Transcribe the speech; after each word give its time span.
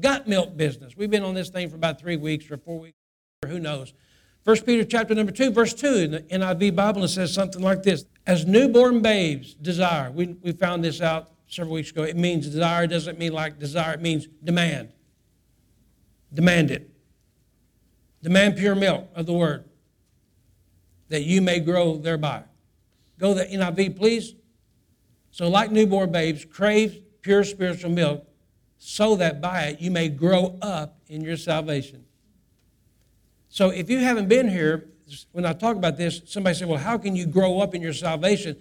gut 0.00 0.28
milk 0.28 0.56
business. 0.56 0.96
We've 0.96 1.10
been 1.10 1.22
on 1.22 1.34
this 1.34 1.48
thing 1.48 1.68
for 1.68 1.76
about 1.76 2.00
three 2.00 2.16
weeks 2.16 2.50
or 2.50 2.56
four 2.56 2.78
weeks, 2.78 2.96
or 3.42 3.48
who 3.48 3.58
knows. 3.58 3.92
First 4.44 4.64
Peter 4.64 4.84
chapter 4.84 5.14
number 5.14 5.32
two, 5.32 5.50
verse 5.50 5.74
two 5.74 5.94
in 5.94 6.10
the 6.12 6.20
NIV 6.20 6.76
Bible, 6.76 7.04
it 7.04 7.08
says 7.08 7.32
something 7.32 7.62
like 7.62 7.82
this: 7.82 8.04
As 8.26 8.46
newborn 8.46 9.02
babes 9.02 9.54
desire. 9.54 10.10
We, 10.10 10.36
we 10.42 10.52
found 10.52 10.84
this 10.84 11.00
out 11.00 11.30
several 11.48 11.74
weeks 11.74 11.90
ago. 11.90 12.02
It 12.02 12.16
means 12.16 12.46
desire 12.46 12.86
doesn't 12.86 13.18
mean 13.18 13.32
like 13.32 13.58
desire, 13.58 13.94
it 13.94 14.02
means 14.02 14.28
demand. 14.42 14.92
Demand 16.32 16.70
it. 16.70 16.90
Demand 18.22 18.56
pure 18.56 18.74
milk 18.74 19.08
of 19.14 19.26
the 19.26 19.32
word, 19.32 19.64
that 21.08 21.22
you 21.22 21.40
may 21.40 21.60
grow 21.60 21.96
thereby. 21.96 22.42
Go 23.18 23.34
to 23.34 23.40
the 23.40 23.46
NIV, 23.46 23.96
please. 23.96 24.34
So, 25.30 25.48
like 25.48 25.70
newborn 25.70 26.10
babes, 26.10 26.44
crave 26.44 27.02
pure 27.22 27.44
spiritual 27.44 27.90
milk, 27.90 28.26
so 28.78 29.16
that 29.16 29.40
by 29.40 29.62
it 29.62 29.80
you 29.80 29.90
may 29.90 30.08
grow 30.08 30.58
up 30.62 30.98
in 31.08 31.22
your 31.22 31.36
salvation. 31.36 32.04
So, 33.48 33.70
if 33.70 33.88
you 33.88 33.98
haven't 33.98 34.28
been 34.28 34.48
here, 34.48 34.88
when 35.32 35.46
I 35.46 35.52
talk 35.52 35.76
about 35.76 35.96
this, 35.96 36.20
somebody 36.26 36.56
said, 36.56 36.68
Well, 36.68 36.78
how 36.78 36.98
can 36.98 37.16
you 37.16 37.26
grow 37.26 37.60
up 37.60 37.74
in 37.74 37.80
your 37.80 37.92
salvation? 37.92 38.56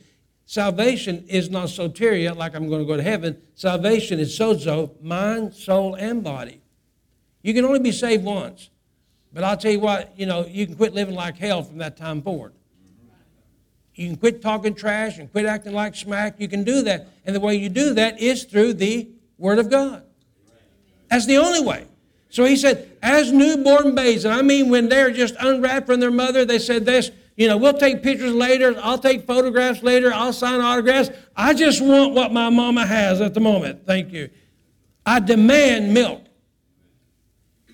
Salvation 0.46 1.26
is 1.28 1.50
not 1.50 1.70
soteria, 1.70 2.36
like 2.36 2.56
I'm 2.56 2.70
going 2.70 2.82
to 2.82 2.88
go 2.88 2.96
to 2.96 3.04
heaven. 3.04 3.42
Salvation 3.56 4.20
is 4.20 4.38
sozo, 4.38 5.02
mind, 5.02 5.54
soul, 5.56 5.96
and 5.96 6.24
body. 6.24 6.62
You 7.42 7.54
can 7.54 7.66
only 7.66 7.80
be 7.80 7.92
saved 7.92 8.24
once. 8.24 8.70
But 9.34 9.44
I'll 9.44 9.58
tell 9.58 9.72
you 9.72 9.80
what, 9.80 10.14
you 10.18 10.26
know, 10.26 10.46
you 10.46 10.66
can 10.66 10.76
quit 10.76 10.94
living 10.94 11.16
like 11.16 11.38
hell 11.38 11.64
from 11.64 11.80
that 11.80 11.98
time 11.98 12.22
forward. 12.22 12.54
You 13.96 14.08
can 14.08 14.18
quit 14.18 14.42
talking 14.42 14.76
trash 14.76 15.18
and 15.18 15.32
quit 15.32 15.46
acting 15.46 15.74
like 15.74 15.96
smack. 15.96 16.36
You 16.40 16.48
can 16.48 16.64
do 16.64 16.84
that. 16.84 17.08
And 17.26 17.36
the 17.36 17.40
way 17.40 17.56
you 17.56 17.70
do 17.70 17.94
that 17.96 18.22
is 18.22 18.44
through 18.44 18.74
the 18.74 19.10
Word 19.38 19.58
of 19.58 19.70
God. 19.70 20.04
That's 21.10 21.26
the 21.26 21.38
only 21.38 21.62
way. 21.62 21.88
So 22.30 22.44
he 22.44 22.56
said, 22.56 22.92
as 23.02 23.32
newborn 23.32 23.96
babes, 23.96 24.26
and 24.26 24.34
I 24.34 24.42
mean 24.42 24.70
when 24.70 24.90
they're 24.90 25.12
just 25.12 25.36
unwrapped 25.40 25.86
from 25.86 26.00
their 26.00 26.12
mother, 26.12 26.44
they 26.44 26.60
said 26.60 26.86
this, 26.86 27.12
you 27.38 27.48
know, 27.48 27.58
we'll 27.58 27.78
take 27.78 28.02
pictures 28.02 28.34
later, 28.34 28.76
I'll 28.82 28.98
take 28.98 29.26
photographs 29.26 29.84
later, 29.84 30.12
I'll 30.14 30.34
sign 30.34 30.62
autographs. 30.62 31.10
I 31.36 31.54
just 31.54 31.82
want 31.82 32.14
what 32.14 32.32
my 32.32 32.50
mama 32.50 32.86
has 32.86 33.22
at 33.22 33.34
the 33.34 33.40
moment. 33.40 33.86
Thank 33.86 34.12
you. 34.12 34.30
I 35.06 35.20
demand 35.20 35.94
milk. 35.94 36.24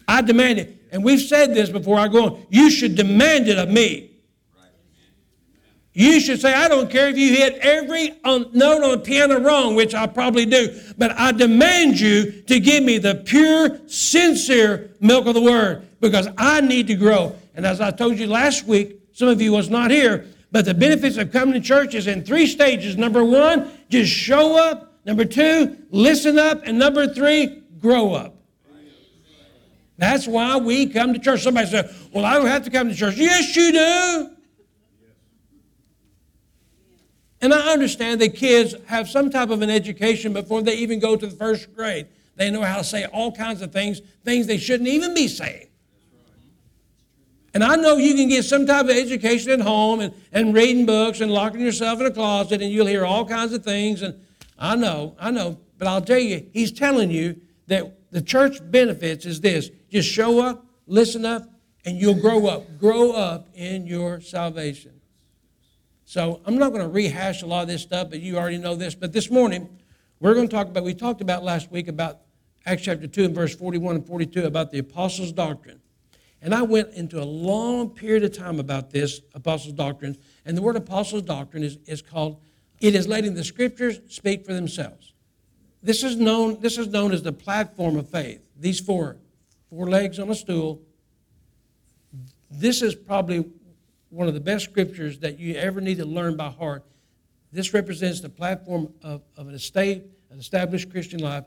I 0.08 0.22
demand 0.22 0.60
it. 0.60 0.78
And 0.92 1.04
we've 1.04 1.22
said 1.22 1.54
this 1.54 1.70
before 1.70 1.98
I 1.98 2.08
go 2.08 2.26
on. 2.26 2.45
You 2.50 2.70
should 2.70 2.95
demand 2.95 3.48
it 3.48 3.58
of 3.58 3.70
me. 3.70 4.11
You 5.94 6.22
should 6.22 6.39
say, 6.39 6.53
I 6.53 6.70
don't 6.70 6.89
care 6.89 7.09
if 7.09 7.17
you 7.17 7.36
hit 7.36 7.56
every 7.56 8.11
note 8.23 8.84
on 8.84 8.92
the 8.92 9.02
piano 9.03 9.42
wrong, 9.42 9.75
which 9.75 9.94
I 9.94 10.08
probably 10.08 10.45
do, 10.45 10.80
but 10.98 11.11
I 11.11 11.33
demand 11.33 12.00
you 12.00 12.44
to 12.44 12.59
give 12.61 12.83
me 12.83 12.98
the 12.98 13.16
pure, 13.16 13.81
sincere 13.88 14.92
milk 15.02 15.28
of 15.28 15.33
the 15.33 15.42
word 15.42 15.86
because 16.00 16.30
I 16.38 16.61
need 16.61 16.88
to 16.88 16.95
grow. 16.95 17.36
And 17.56 17.66
as 17.66 17.81
I 17.81 17.92
told 17.92 18.17
you 18.17 18.28
last 18.28 18.66
week, 18.66 19.02
some 19.11 19.28
of 19.28 19.42
you 19.42 19.52
was 19.52 19.70
not 19.70 19.92
here, 19.92 20.28
but 20.52 20.64
the 20.64 20.73
benefits 20.73 21.17
of 21.17 21.31
coming 21.31 21.53
to 21.53 21.59
church 21.59 21.94
is 21.94 22.08
in 22.08 22.23
three 22.23 22.48
stages. 22.48 22.95
Number 22.95 23.23
one, 23.26 23.70
just 23.89 24.11
show 24.11 24.55
up. 24.55 24.94
Number 25.05 25.26
two, 25.26 25.78
listen 25.89 26.39
up. 26.39 26.61
And 26.66 26.80
number 26.80 27.08
three, 27.14 27.64
grow 27.80 28.14
up. 28.14 28.36
That's 29.98 30.26
why 30.26 30.58
we 30.58 30.88
come 30.88 31.14
to 31.14 31.20
church. 31.20 31.44
Somebody 31.44 31.67
said, 31.67 31.94
Well, 32.11 32.26
I 32.26 32.36
don't 32.36 32.48
have 32.48 32.64
to 32.64 32.72
come 32.72 32.89
to 32.89 32.95
church. 32.95 33.17
Yes, 33.17 33.55
you 33.55 33.72
do. 33.72 34.30
And 37.42 37.53
I 37.53 37.72
understand 37.73 38.22
that 38.22 38.36
kids 38.36 38.75
have 38.86 39.09
some 39.09 39.31
type 39.31 39.50
of 39.50 39.61
an 39.61 39.70
education 39.70 40.34
before 40.34 40.61
they 40.61 40.75
even 40.75 41.00
go 41.00 41.16
to 41.16 41.25
the 41.25 41.36
first 41.36 41.75
grade. 41.75 42.08
They 42.36 42.52
know 42.52 42.61
how 42.61 42.78
to 42.78 42.83
say 42.83 43.06
all 43.06 43.31
kinds 43.31 43.61
of 43.61 43.72
things, 43.72 44.02
things 44.23 44.48
they 44.48 44.58
shouldn't 44.58 44.89
even 44.89 45.14
be 45.14 45.28
saying. 45.28 45.67
And 47.53 47.64
I 47.64 47.75
know 47.75 47.98
you 47.98 48.16
can 48.16 48.30
get 48.30 48.45
some 48.45 48.66
type 48.66 48.86
of 48.86 48.92
education 48.92 49.52
at 49.52 49.59
home 49.59 50.00
and, 50.00 50.14
and 50.31 50.53
reading 50.53 50.86
books 50.86 51.20
and 51.20 51.31
locking 51.31 51.59
yourself 51.59 51.99
in 51.99 52.05
a 52.05 52.11
closet 52.11 52.61
and 52.61 52.71
you'll 52.71 52.88
hear 52.88 53.05
all 53.05 53.26
kinds 53.26 53.54
of 53.54 53.64
things. 53.64 54.02
And 54.02 54.23
I 54.58 54.76
know, 54.76 55.16
I 55.20 55.32
know. 55.32 55.58
But 55.77 55.87
I'll 55.87 56.02
tell 56.02 56.20
you, 56.20 56.48
he's 56.54 56.71
telling 56.71 57.11
you 57.11 57.42
that 57.67 58.11
the 58.11 58.21
church 58.21 58.60
benefits 58.71 59.26
is 59.26 59.42
this 59.42 59.70
just 59.89 60.08
show 60.08 60.39
up, 60.39 60.66
listen 60.87 61.26
up, 61.26 61.49
and 61.83 61.98
you'll 61.98 62.21
grow 62.21 62.48
up. 62.48 62.77
Grow 62.77 63.11
up 63.11 63.48
in 63.54 63.86
your 63.86 64.21
salvation. 64.21 65.01
So 66.11 66.42
I'm 66.45 66.58
not 66.58 66.73
going 66.73 66.82
to 66.82 66.89
rehash 66.89 67.42
a 67.42 67.45
lot 67.45 67.61
of 67.61 67.70
this 67.70 67.83
stuff, 67.83 68.10
but 68.10 68.20
you 68.20 68.38
already 68.38 68.58
know 68.58 68.76
this. 68.76 68.95
But 68.95 69.14
this 69.14 69.32
morning, 69.32 69.70
we're 70.20 70.33
going 70.33 70.49
to 70.49 70.54
talk 70.54 70.67
about, 70.67 70.83
we 70.83 70.94
talked 70.94 71.22
about 71.22 71.42
last 71.42 71.72
week 71.72 71.88
about 71.88 72.20
Acts 72.66 72.82
chapter 72.82 73.08
2 73.08 73.23
and 73.23 73.33
verse 73.33 73.55
41 73.55 73.95
and 73.95 74.05
42 74.05 74.44
about 74.44 74.72
the 74.72 74.80
apostles' 74.80 75.32
doctrine. 75.32 75.80
And 76.42 76.54
I 76.54 76.64
went 76.64 76.94
into 76.95 77.17
a 77.17 77.23
long 77.23 77.92
period 77.92 78.26
of 78.26 78.38
time 78.38 78.60
about 78.60 78.92
this 78.92 79.22
apostles' 79.33 79.73
doctrine. 79.73 80.17
And 80.44 80.58
the 80.58 80.61
word 80.61 80.76
apostles' 80.76 81.22
doctrine 81.22 81.64
is, 81.64 81.77
is 81.86 82.02
called, 82.02 82.42
it 82.82 82.93
is 82.93 83.08
letting 83.08 83.33
the 83.33 83.45
scriptures 83.45 84.02
speak 84.10 84.45
for 84.45 84.54
themselves. 84.54 85.14
This 85.82 86.04
is 86.04 86.17
known, 86.17 86.60
this 86.60 86.78
is 86.78 86.89
known 86.89 87.14
as 87.14 87.23
the 87.23 87.32
platform 87.32 87.95
of 87.95 88.10
faith. 88.10 88.42
These 88.60 88.82
four, 88.82 89.16
four 89.70 89.89
legs 89.89 90.20
on 90.20 90.30
a 90.30 90.36
stool. 90.36 90.82
This 92.49 92.82
is 92.82 92.95
probably 92.95 93.45
one 94.11 94.27
of 94.27 94.33
the 94.33 94.39
best 94.39 94.66
scriptures 94.66 95.20
that 95.20 95.39
you 95.39 95.55
ever 95.55 95.82
need 95.82 95.98
to 95.98 96.05
learn 96.05 96.38
by 96.38 96.49
heart. 96.49 96.83
This 97.52 97.73
represents 97.73 98.22
the 98.22 98.30
platform 98.30 98.94
of, 99.02 99.23
of 99.36 99.48
an 99.48 99.55
estate, 99.55 100.04
an 100.30 100.38
established 100.38 100.92
Christian 100.92 101.20
life, 101.20 101.45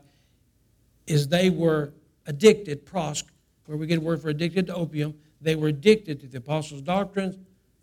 is 1.07 1.27
they 1.27 1.49
were 1.49 1.93
addicted, 2.25 2.85
prosk, 2.85 3.25
where 3.67 3.77
we 3.77 3.87
get 3.87 3.99
a 3.99 4.01
word 4.01 4.21
for 4.21 4.29
addicted 4.29 4.67
to 4.67 4.75
opium. 4.75 5.13
They 5.41 5.55
were 5.55 5.67
addicted 5.67 6.19
to 6.21 6.27
the 6.27 6.39
apostles' 6.39 6.81
doctrines, 6.81 7.37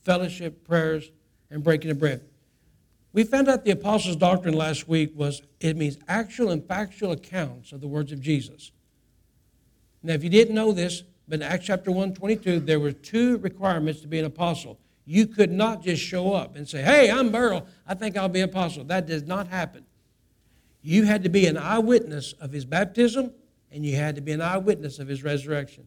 fellowship, 0.04 0.66
prayers, 0.66 1.10
and 1.50 1.62
breaking 1.62 1.90
of 1.90 1.98
bread. 1.98 2.24
We 3.12 3.24
found 3.24 3.48
out 3.48 3.64
the 3.64 3.72
apostles' 3.72 4.16
doctrine 4.16 4.54
last 4.54 4.88
week 4.88 5.12
was 5.14 5.42
it 5.60 5.76
means 5.76 5.98
actual 6.08 6.50
and 6.50 6.64
factual 6.64 7.12
accounts 7.12 7.72
of 7.72 7.80
the 7.80 7.86
words 7.86 8.10
of 8.10 8.20
Jesus. 8.20 8.72
Now, 10.02 10.14
if 10.14 10.24
you 10.24 10.30
didn't 10.30 10.54
know 10.54 10.72
this, 10.72 11.04
but 11.32 11.40
in 11.40 11.46
Acts 11.46 11.64
chapter 11.64 11.90
1, 11.90 12.12
22, 12.12 12.60
there 12.60 12.78
were 12.78 12.92
two 12.92 13.38
requirements 13.38 14.02
to 14.02 14.06
be 14.06 14.18
an 14.18 14.26
apostle. 14.26 14.78
You 15.06 15.26
could 15.26 15.50
not 15.50 15.82
just 15.82 16.02
show 16.02 16.34
up 16.34 16.56
and 16.56 16.68
say, 16.68 16.82
Hey, 16.82 17.10
I'm 17.10 17.32
Burl. 17.32 17.66
I 17.86 17.94
think 17.94 18.18
I'll 18.18 18.28
be 18.28 18.42
an 18.42 18.50
apostle. 18.50 18.84
That 18.84 19.06
does 19.06 19.22
not 19.22 19.46
happen. 19.46 19.86
You 20.82 21.04
had 21.04 21.22
to 21.22 21.30
be 21.30 21.46
an 21.46 21.56
eyewitness 21.56 22.34
of 22.34 22.52
his 22.52 22.66
baptism, 22.66 23.32
and 23.70 23.82
you 23.82 23.96
had 23.96 24.14
to 24.16 24.20
be 24.20 24.32
an 24.32 24.42
eyewitness 24.42 24.98
of 24.98 25.08
his 25.08 25.24
resurrection. 25.24 25.86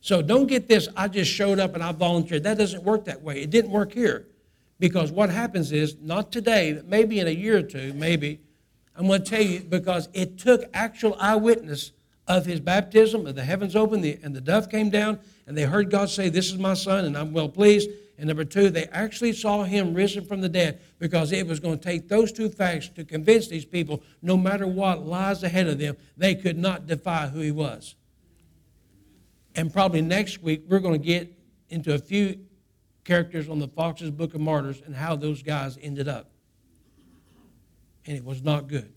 So 0.00 0.22
don't 0.22 0.46
get 0.46 0.66
this, 0.66 0.88
I 0.96 1.06
just 1.06 1.30
showed 1.30 1.58
up 1.58 1.74
and 1.74 1.82
I 1.82 1.92
volunteered. 1.92 2.42
That 2.44 2.56
doesn't 2.56 2.84
work 2.84 3.04
that 3.04 3.20
way. 3.20 3.42
It 3.42 3.50
didn't 3.50 3.70
work 3.70 3.92
here. 3.92 4.28
Because 4.80 5.12
what 5.12 5.28
happens 5.28 5.72
is, 5.72 5.94
not 6.00 6.32
today, 6.32 6.80
maybe 6.86 7.20
in 7.20 7.26
a 7.26 7.32
year 7.32 7.58
or 7.58 7.62
two, 7.62 7.92
maybe, 7.92 8.40
I'm 8.96 9.06
going 9.06 9.22
to 9.22 9.30
tell 9.30 9.42
you, 9.42 9.60
because 9.60 10.08
it 10.14 10.38
took 10.38 10.64
actual 10.72 11.18
eyewitness 11.20 11.92
of 12.28 12.46
his 12.46 12.60
baptism, 12.60 13.26
of 13.26 13.34
the 13.34 13.44
heavens 13.44 13.76
opened, 13.76 14.04
and 14.22 14.34
the 14.34 14.40
dove 14.40 14.68
came 14.68 14.90
down, 14.90 15.18
and 15.46 15.56
they 15.56 15.62
heard 15.62 15.90
God 15.90 16.10
say, 16.10 16.28
This 16.28 16.50
is 16.50 16.58
my 16.58 16.74
son, 16.74 17.04
and 17.04 17.16
I'm 17.16 17.32
well 17.32 17.48
pleased. 17.48 17.90
And 18.18 18.28
number 18.28 18.44
two, 18.44 18.70
they 18.70 18.86
actually 18.86 19.34
saw 19.34 19.64
him 19.64 19.92
risen 19.92 20.24
from 20.24 20.40
the 20.40 20.48
dead 20.48 20.80
because 20.98 21.32
it 21.32 21.46
was 21.46 21.60
going 21.60 21.78
to 21.78 21.84
take 21.84 22.08
those 22.08 22.32
two 22.32 22.48
facts 22.48 22.88
to 22.90 23.04
convince 23.04 23.48
these 23.48 23.66
people, 23.66 24.02
no 24.22 24.36
matter 24.36 24.66
what 24.66 25.04
lies 25.04 25.42
ahead 25.42 25.66
of 25.66 25.78
them, 25.78 25.96
they 26.16 26.34
could 26.34 26.56
not 26.56 26.86
defy 26.86 27.26
who 27.26 27.40
he 27.40 27.50
was. 27.50 27.94
And 29.54 29.72
probably 29.72 30.00
next 30.00 30.42
week, 30.42 30.62
we're 30.66 30.80
going 30.80 30.98
to 30.98 31.06
get 31.06 31.32
into 31.68 31.94
a 31.94 31.98
few 31.98 32.38
characters 33.04 33.48
on 33.48 33.58
the 33.58 33.68
Foxe's 33.68 34.10
Book 34.10 34.34
of 34.34 34.40
Martyrs 34.40 34.82
and 34.84 34.94
how 34.94 35.14
those 35.14 35.42
guys 35.42 35.78
ended 35.80 36.08
up. 36.08 36.30
And 38.06 38.16
it 38.16 38.24
was 38.24 38.42
not 38.42 38.66
good. 38.66 38.92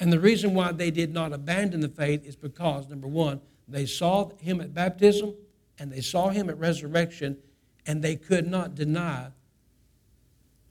And 0.00 0.12
the 0.12 0.20
reason 0.20 0.54
why 0.54 0.72
they 0.72 0.90
did 0.90 1.12
not 1.12 1.32
abandon 1.32 1.80
the 1.80 1.88
faith 1.88 2.24
is 2.24 2.36
because, 2.36 2.88
number 2.88 3.08
one, 3.08 3.40
they 3.66 3.84
saw 3.84 4.30
him 4.38 4.60
at 4.60 4.72
baptism 4.72 5.34
and 5.78 5.92
they 5.92 6.00
saw 6.00 6.28
him 6.28 6.48
at 6.50 6.58
resurrection, 6.58 7.36
and 7.86 8.02
they 8.02 8.16
could 8.16 8.46
not 8.46 8.74
deny 8.74 9.28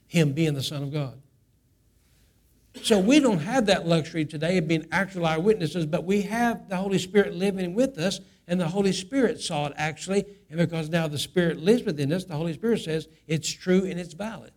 him 0.06 0.32
being 0.32 0.52
the 0.54 0.62
Son 0.62 0.82
of 0.82 0.92
God. 0.92 1.20
So 2.82 2.98
we 2.98 3.18
don't 3.18 3.40
have 3.40 3.66
that 3.66 3.86
luxury 3.86 4.24
today 4.24 4.58
of 4.58 4.68
being 4.68 4.86
actual 4.92 5.26
eyewitnesses, 5.26 5.86
but 5.86 6.04
we 6.04 6.22
have 6.22 6.68
the 6.68 6.76
Holy 6.76 6.98
Spirit 6.98 7.34
living 7.34 7.74
with 7.74 7.98
us, 7.98 8.20
and 8.46 8.60
the 8.60 8.68
Holy 8.68 8.92
Spirit 8.92 9.40
saw 9.40 9.66
it 9.66 9.72
actually. 9.76 10.24
And 10.50 10.58
because 10.58 10.88
now 10.88 11.08
the 11.08 11.18
Spirit 11.18 11.58
lives 11.58 11.82
within 11.82 12.12
us, 12.12 12.24
the 12.24 12.36
Holy 12.36 12.52
Spirit 12.52 12.80
says 12.80 13.08
it's 13.26 13.50
true 13.50 13.84
and 13.84 13.98
it's 13.98 14.14
valid. 14.14 14.52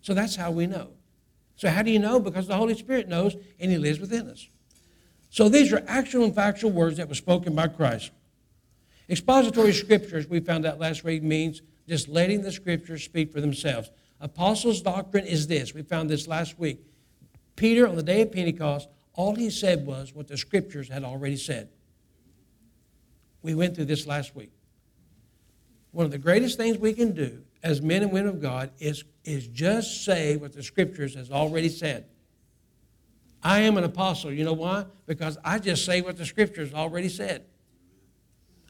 So 0.00 0.14
that's 0.14 0.36
how 0.36 0.50
we 0.50 0.66
know. 0.66 0.90
So, 1.56 1.68
how 1.70 1.82
do 1.82 1.90
you 1.90 1.98
know? 1.98 2.20
Because 2.20 2.46
the 2.46 2.56
Holy 2.56 2.74
Spirit 2.74 3.08
knows 3.08 3.34
and 3.58 3.70
He 3.70 3.78
lives 3.78 3.98
within 3.98 4.28
us. 4.28 4.48
So, 5.30 5.48
these 5.48 5.72
are 5.72 5.82
actual 5.86 6.24
and 6.24 6.34
factual 6.34 6.70
words 6.70 6.98
that 6.98 7.08
were 7.08 7.14
spoken 7.14 7.54
by 7.54 7.68
Christ. 7.68 8.10
Expository 9.08 9.72
scriptures, 9.72 10.28
we 10.28 10.40
found 10.40 10.66
out 10.66 10.78
last 10.78 11.04
week, 11.04 11.22
means 11.22 11.62
just 11.88 12.08
letting 12.08 12.42
the 12.42 12.52
scriptures 12.52 13.04
speak 13.04 13.32
for 13.32 13.40
themselves. 13.40 13.90
Apostles' 14.20 14.82
doctrine 14.82 15.26
is 15.26 15.46
this. 15.46 15.74
We 15.74 15.82
found 15.82 16.10
this 16.10 16.26
last 16.26 16.58
week. 16.58 16.80
Peter, 17.54 17.86
on 17.86 17.96
the 17.96 18.02
day 18.02 18.22
of 18.22 18.32
Pentecost, 18.32 18.88
All 19.16 19.34
he 19.34 19.48
said 19.48 19.86
was 19.86 20.14
what 20.14 20.28
the 20.28 20.36
scriptures 20.36 20.88
had 20.88 21.02
already 21.02 21.38
said. 21.38 21.70
We 23.42 23.54
went 23.54 23.74
through 23.74 23.86
this 23.86 24.06
last 24.06 24.36
week. 24.36 24.52
One 25.90 26.04
of 26.04 26.12
the 26.12 26.18
greatest 26.18 26.58
things 26.58 26.76
we 26.76 26.92
can 26.92 27.12
do 27.12 27.42
as 27.62 27.80
men 27.80 28.02
and 28.02 28.12
women 28.12 28.28
of 28.28 28.42
God 28.42 28.70
is, 28.78 29.04
is 29.26 29.46
just 29.48 30.04
say 30.04 30.36
what 30.36 30.52
the 30.52 30.62
scriptures 30.62 31.14
has 31.14 31.30
already 31.30 31.68
said. 31.68 32.06
I 33.42 33.60
am 33.60 33.76
an 33.76 33.84
apostle. 33.84 34.32
You 34.32 34.44
know 34.44 34.52
why? 34.52 34.86
Because 35.06 35.38
I 35.44 35.58
just 35.58 35.84
say 35.84 36.00
what 36.00 36.16
the 36.16 36.24
scriptures 36.24 36.72
already 36.72 37.08
said. 37.08 37.44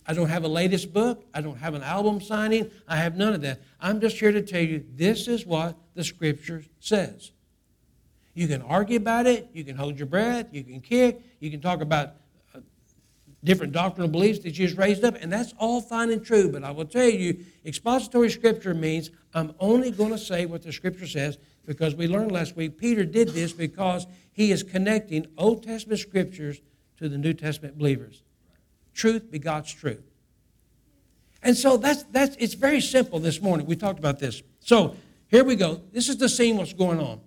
I 0.06 0.14
don't 0.14 0.28
have 0.28 0.44
a 0.44 0.48
latest 0.48 0.92
book. 0.92 1.24
I 1.34 1.40
don't 1.40 1.58
have 1.58 1.74
an 1.74 1.82
album 1.82 2.20
signing. 2.20 2.70
I 2.86 2.96
have 2.96 3.16
none 3.16 3.34
of 3.34 3.40
that. 3.42 3.60
I'm 3.80 4.00
just 4.00 4.18
here 4.18 4.32
to 4.32 4.42
tell 4.42 4.60
you 4.60 4.84
this 4.94 5.28
is 5.28 5.44
what 5.44 5.76
the 5.94 6.04
scripture 6.04 6.62
says. 6.78 7.32
You 8.34 8.46
can 8.46 8.62
argue 8.62 8.98
about 8.98 9.26
it. 9.26 9.48
You 9.52 9.64
can 9.64 9.76
hold 9.76 9.98
your 9.98 10.06
breath. 10.06 10.48
You 10.52 10.62
can 10.62 10.80
kick. 10.80 11.22
You 11.40 11.50
can 11.50 11.60
talk 11.60 11.80
about 11.80 12.14
different 13.46 13.72
doctrinal 13.72 14.08
beliefs 14.08 14.40
that 14.40 14.58
you've 14.58 14.76
raised 14.76 15.04
up, 15.04 15.14
and 15.20 15.32
that's 15.32 15.54
all 15.58 15.80
fine 15.80 16.10
and 16.10 16.24
true. 16.24 16.50
But 16.50 16.64
I 16.64 16.72
will 16.72 16.84
tell 16.84 17.08
you, 17.08 17.44
expository 17.64 18.28
scripture 18.28 18.74
means 18.74 19.10
I'm 19.32 19.54
only 19.60 19.92
going 19.92 20.10
to 20.10 20.18
say 20.18 20.46
what 20.46 20.62
the 20.62 20.72
scripture 20.72 21.06
says 21.06 21.38
because 21.64 21.94
we 21.94 22.08
learned 22.08 22.32
last 22.32 22.56
week 22.56 22.76
Peter 22.76 23.04
did 23.04 23.28
this 23.28 23.52
because 23.52 24.06
he 24.32 24.50
is 24.50 24.64
connecting 24.64 25.26
Old 25.38 25.62
Testament 25.62 26.00
scriptures 26.00 26.60
to 26.98 27.08
the 27.08 27.16
New 27.16 27.32
Testament 27.32 27.78
believers. 27.78 28.22
Truth 28.94 29.30
begots 29.30 29.72
truth. 29.72 30.02
And 31.42 31.56
so 31.56 31.76
that's, 31.76 32.02
that's, 32.04 32.34
it's 32.40 32.54
very 32.54 32.80
simple 32.80 33.20
this 33.20 33.40
morning. 33.40 33.66
We 33.66 33.76
talked 33.76 34.00
about 34.00 34.18
this. 34.18 34.42
So 34.58 34.96
here 35.28 35.44
we 35.44 35.54
go. 35.54 35.82
This 35.92 36.08
is 36.08 36.16
the 36.16 36.28
scene 36.28 36.56
what's 36.56 36.72
going 36.72 36.98
on. 36.98 37.20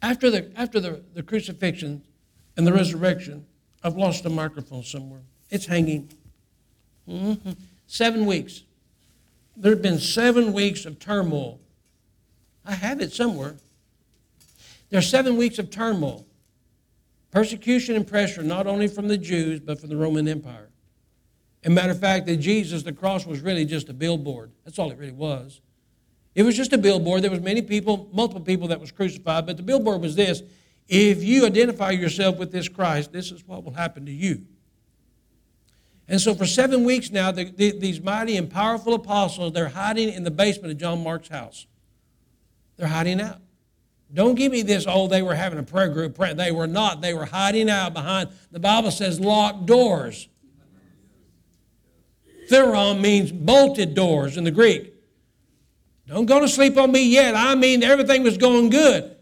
After 0.00 0.30
the, 0.30 0.52
after 0.54 0.78
the, 0.78 1.02
the 1.14 1.22
crucifixion 1.24 2.02
and 2.56 2.64
the 2.64 2.72
resurrection, 2.72 3.46
I've 3.84 3.96
lost 3.96 4.22
the 4.22 4.30
microphone 4.30 4.82
somewhere. 4.82 5.22
It's 5.50 5.66
hanging. 5.66 6.08
Mm-hmm. 7.08 7.50
Seven 7.86 8.26
weeks. 8.26 8.62
There 9.56 9.72
have 9.72 9.82
been 9.82 9.98
seven 9.98 10.52
weeks 10.52 10.86
of 10.86 10.98
turmoil. 10.98 11.60
I 12.64 12.72
have 12.72 13.00
it 13.00 13.12
somewhere. 13.12 13.56
There 14.90 14.98
are 14.98 15.02
seven 15.02 15.36
weeks 15.36 15.58
of 15.58 15.70
turmoil. 15.70 16.26
Persecution 17.30 17.96
and 17.96 18.06
pressure, 18.06 18.42
not 18.42 18.66
only 18.66 18.88
from 18.88 19.08
the 19.08 19.18
Jews, 19.18 19.60
but 19.60 19.80
from 19.80 19.88
the 19.88 19.96
Roman 19.96 20.28
Empire. 20.28 20.68
And 21.64 21.74
matter 21.74 21.92
of 21.92 22.00
fact, 22.00 22.26
that 22.26 22.36
Jesus, 22.36 22.82
the 22.82 22.92
cross 22.92 23.26
was 23.26 23.40
really 23.40 23.64
just 23.64 23.88
a 23.88 23.92
billboard. 23.92 24.50
That's 24.64 24.78
all 24.78 24.90
it 24.90 24.98
really 24.98 25.12
was. 25.12 25.60
It 26.34 26.42
was 26.42 26.56
just 26.56 26.72
a 26.72 26.78
billboard. 26.78 27.22
There 27.22 27.30
was 27.30 27.40
many 27.40 27.62
people, 27.62 28.08
multiple 28.12 28.42
people 28.42 28.68
that 28.68 28.80
was 28.80 28.90
crucified, 28.90 29.46
but 29.46 29.56
the 29.56 29.62
billboard 29.62 30.00
was 30.00 30.16
this. 30.16 30.42
If 30.94 31.24
you 31.24 31.46
identify 31.46 31.92
yourself 31.92 32.36
with 32.36 32.52
this 32.52 32.68
Christ, 32.68 33.12
this 33.12 33.32
is 33.32 33.48
what 33.48 33.64
will 33.64 33.72
happen 33.72 34.04
to 34.04 34.12
you. 34.12 34.42
And 36.06 36.20
so 36.20 36.34
for 36.34 36.44
seven 36.44 36.84
weeks 36.84 37.10
now, 37.10 37.32
the, 37.32 37.44
the, 37.44 37.78
these 37.78 37.98
mighty 37.98 38.36
and 38.36 38.50
powerful 38.50 38.92
apostles, 38.92 39.54
they're 39.54 39.70
hiding 39.70 40.12
in 40.12 40.22
the 40.22 40.30
basement 40.30 40.70
of 40.70 40.76
John 40.76 41.02
Mark's 41.02 41.28
house. 41.28 41.66
They're 42.76 42.88
hiding 42.88 43.22
out. 43.22 43.38
Don't 44.12 44.34
give 44.34 44.52
me 44.52 44.60
this, 44.60 44.84
oh, 44.86 45.08
they 45.08 45.22
were 45.22 45.34
having 45.34 45.58
a 45.58 45.62
prayer 45.62 45.88
group. 45.88 46.18
They 46.18 46.52
were 46.52 46.66
not. 46.66 47.00
They 47.00 47.14
were 47.14 47.24
hiding 47.24 47.70
out 47.70 47.94
behind, 47.94 48.28
the 48.50 48.60
Bible 48.60 48.90
says, 48.90 49.18
locked 49.18 49.64
doors. 49.64 50.28
Theron 52.50 53.00
means 53.00 53.32
bolted 53.32 53.94
doors 53.94 54.36
in 54.36 54.44
the 54.44 54.50
Greek. 54.50 54.92
Don't 56.06 56.26
go 56.26 56.38
to 56.38 56.48
sleep 56.48 56.76
on 56.76 56.92
me 56.92 57.02
yet. 57.08 57.34
I 57.34 57.54
mean, 57.54 57.82
everything 57.82 58.22
was 58.22 58.36
going 58.36 58.68
good. 58.68 59.16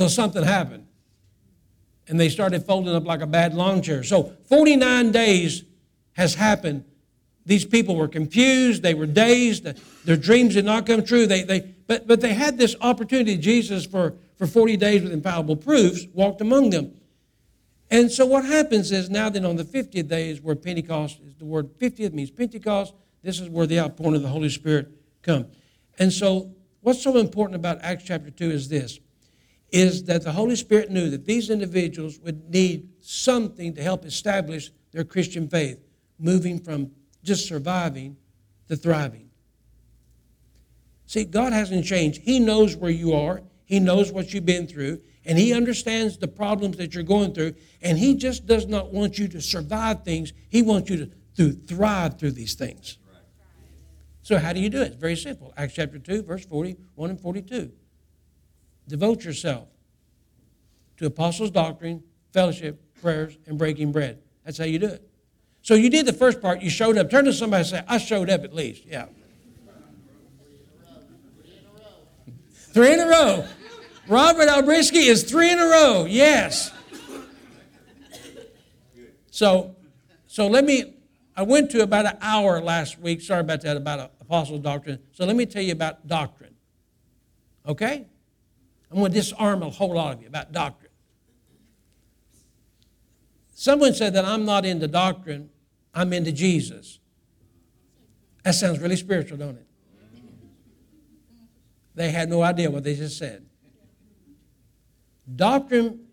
Till 0.00 0.08
something 0.08 0.42
happened. 0.42 0.86
And 2.08 2.18
they 2.18 2.30
started 2.30 2.64
folding 2.64 2.94
up 2.94 3.04
like 3.04 3.20
a 3.20 3.26
bad 3.26 3.52
lawn 3.52 3.82
chair. 3.82 4.02
So 4.02 4.32
49 4.48 5.12
days 5.12 5.62
has 6.14 6.34
happened 6.34 6.84
these 7.44 7.66
people 7.66 7.96
were 7.96 8.08
confused, 8.08 8.82
they 8.82 8.94
were 8.94 9.04
dazed, 9.04 9.66
their 10.06 10.16
dreams 10.16 10.54
did 10.54 10.64
not 10.64 10.86
come 10.86 11.04
true. 11.04 11.26
They, 11.26 11.42
they, 11.42 11.60
but, 11.86 12.06
but 12.06 12.22
they 12.22 12.32
had 12.32 12.56
this 12.56 12.76
opportunity. 12.80 13.36
Jesus, 13.36 13.84
for, 13.84 14.14
for 14.38 14.46
40 14.46 14.78
days 14.78 15.02
with 15.02 15.12
infallible 15.12 15.56
proofs, 15.56 16.06
walked 16.14 16.40
among 16.40 16.70
them. 16.70 16.94
And 17.90 18.10
so 18.10 18.24
what 18.24 18.46
happens 18.46 18.90
is 18.90 19.10
now 19.10 19.28
that 19.28 19.44
on 19.44 19.56
the 19.56 19.64
50th 19.64 20.08
day 20.08 20.30
is 20.30 20.40
where 20.40 20.54
Pentecost 20.54 21.20
is 21.26 21.34
the 21.34 21.44
word 21.44 21.76
50th 21.78 22.14
means 22.14 22.30
Pentecost. 22.30 22.94
This 23.22 23.38
is 23.38 23.50
where 23.50 23.66
the 23.66 23.80
outpouring 23.80 24.14
of 24.14 24.22
the 24.22 24.28
Holy 24.28 24.48
Spirit 24.48 24.88
come. 25.20 25.46
And 25.98 26.10
so 26.10 26.54
what's 26.80 27.02
so 27.02 27.18
important 27.18 27.56
about 27.56 27.78
Acts 27.82 28.04
chapter 28.04 28.30
2 28.30 28.50
is 28.50 28.68
this 28.70 28.98
is 29.72 30.04
that 30.04 30.22
the 30.22 30.32
Holy 30.32 30.56
Spirit 30.56 30.90
knew 30.90 31.10
that 31.10 31.24
these 31.24 31.50
individuals 31.50 32.18
would 32.20 32.50
need 32.50 32.88
something 33.00 33.74
to 33.74 33.82
help 33.82 34.04
establish 34.04 34.70
their 34.92 35.04
Christian 35.04 35.48
faith, 35.48 35.78
moving 36.18 36.58
from 36.58 36.90
just 37.22 37.46
surviving 37.46 38.16
to 38.68 38.76
thriving. 38.76 39.30
See, 41.06 41.24
God 41.24 41.52
hasn't 41.52 41.84
changed. 41.84 42.22
He 42.22 42.38
knows 42.38 42.76
where 42.76 42.90
you 42.90 43.14
are, 43.14 43.42
He 43.64 43.80
knows 43.80 44.12
what 44.12 44.32
you've 44.32 44.46
been 44.46 44.66
through, 44.66 45.00
and 45.24 45.38
He 45.38 45.52
understands 45.52 46.18
the 46.18 46.28
problems 46.28 46.76
that 46.78 46.94
you're 46.94 47.02
going 47.02 47.34
through, 47.34 47.54
and 47.82 47.98
He 47.98 48.14
just 48.14 48.46
does 48.46 48.66
not 48.66 48.92
want 48.92 49.18
you 49.18 49.28
to 49.28 49.40
survive 49.40 50.04
things. 50.04 50.32
He 50.48 50.62
wants 50.62 50.90
you 50.90 50.96
to, 50.96 51.10
to 51.36 51.52
thrive 51.52 52.18
through 52.18 52.32
these 52.32 52.54
things. 52.54 52.98
So, 54.22 54.38
how 54.38 54.52
do 54.52 54.60
you 54.60 54.68
do 54.68 54.82
it? 54.82 54.92
It's 54.92 54.96
very 54.96 55.16
simple. 55.16 55.52
Acts 55.56 55.74
chapter 55.74 55.98
2, 55.98 56.22
verse 56.22 56.44
41 56.44 57.10
and 57.10 57.20
42. 57.20 57.72
Devote 58.90 59.24
yourself 59.24 59.68
to 60.96 61.06
apostles' 61.06 61.52
doctrine, 61.52 62.02
fellowship, 62.32 62.82
prayers, 63.00 63.38
and 63.46 63.56
breaking 63.56 63.92
bread. 63.92 64.18
That's 64.44 64.58
how 64.58 64.64
you 64.64 64.80
do 64.80 64.88
it. 64.88 65.08
So 65.62 65.74
you 65.74 65.88
did 65.90 66.06
the 66.06 66.12
first 66.12 66.42
part, 66.42 66.60
you 66.60 66.70
showed 66.70 66.98
up. 66.98 67.08
Turn 67.08 67.24
to 67.26 67.32
somebody 67.32 67.60
and 67.60 67.68
say, 67.68 67.84
I 67.86 67.98
showed 67.98 68.28
up 68.28 68.42
at 68.42 68.52
least. 68.52 68.84
Yeah. 68.84 69.06
Three 72.72 72.92
in 72.92 72.98
a 72.98 73.06
row. 73.06 73.46
Robert 74.08 74.48
Albrisky 74.48 75.06
is 75.06 75.22
three 75.22 75.52
in 75.52 75.60
a 75.60 75.66
row. 75.66 76.04
Yes. 76.08 76.72
So, 79.30 79.76
so 80.26 80.48
let 80.48 80.64
me. 80.64 80.96
I 81.36 81.42
went 81.42 81.70
to 81.70 81.82
about 81.82 82.06
an 82.06 82.18
hour 82.20 82.60
last 82.60 82.98
week. 82.98 83.20
Sorry 83.20 83.40
about 83.40 83.60
that. 83.60 83.76
About 83.76 84.12
apostle 84.20 84.58
doctrine. 84.58 84.98
So 85.12 85.24
let 85.24 85.36
me 85.36 85.46
tell 85.46 85.62
you 85.62 85.72
about 85.72 86.08
doctrine. 86.08 86.54
Okay. 87.66 88.06
I'm 88.90 88.98
going 88.98 89.12
to 89.12 89.18
disarm 89.18 89.62
a 89.62 89.70
whole 89.70 89.94
lot 89.94 90.14
of 90.14 90.22
you 90.22 90.28
about 90.28 90.52
doctrine. 90.52 90.90
Someone 93.52 93.94
said 93.94 94.14
that 94.14 94.24
I'm 94.24 94.44
not 94.44 94.64
into 94.64 94.88
doctrine, 94.88 95.50
I'm 95.94 96.12
into 96.12 96.32
Jesus. 96.32 96.98
That 98.42 98.54
sounds 98.54 98.78
really 98.78 98.96
spiritual, 98.96 99.38
don't 99.38 99.56
it? 99.56 99.66
They 101.94 102.10
had 102.10 102.30
no 102.30 102.42
idea 102.42 102.70
what 102.70 102.84
they 102.84 102.94
just 102.94 103.18
said. 103.18 103.44
Doctrine, 105.36 106.06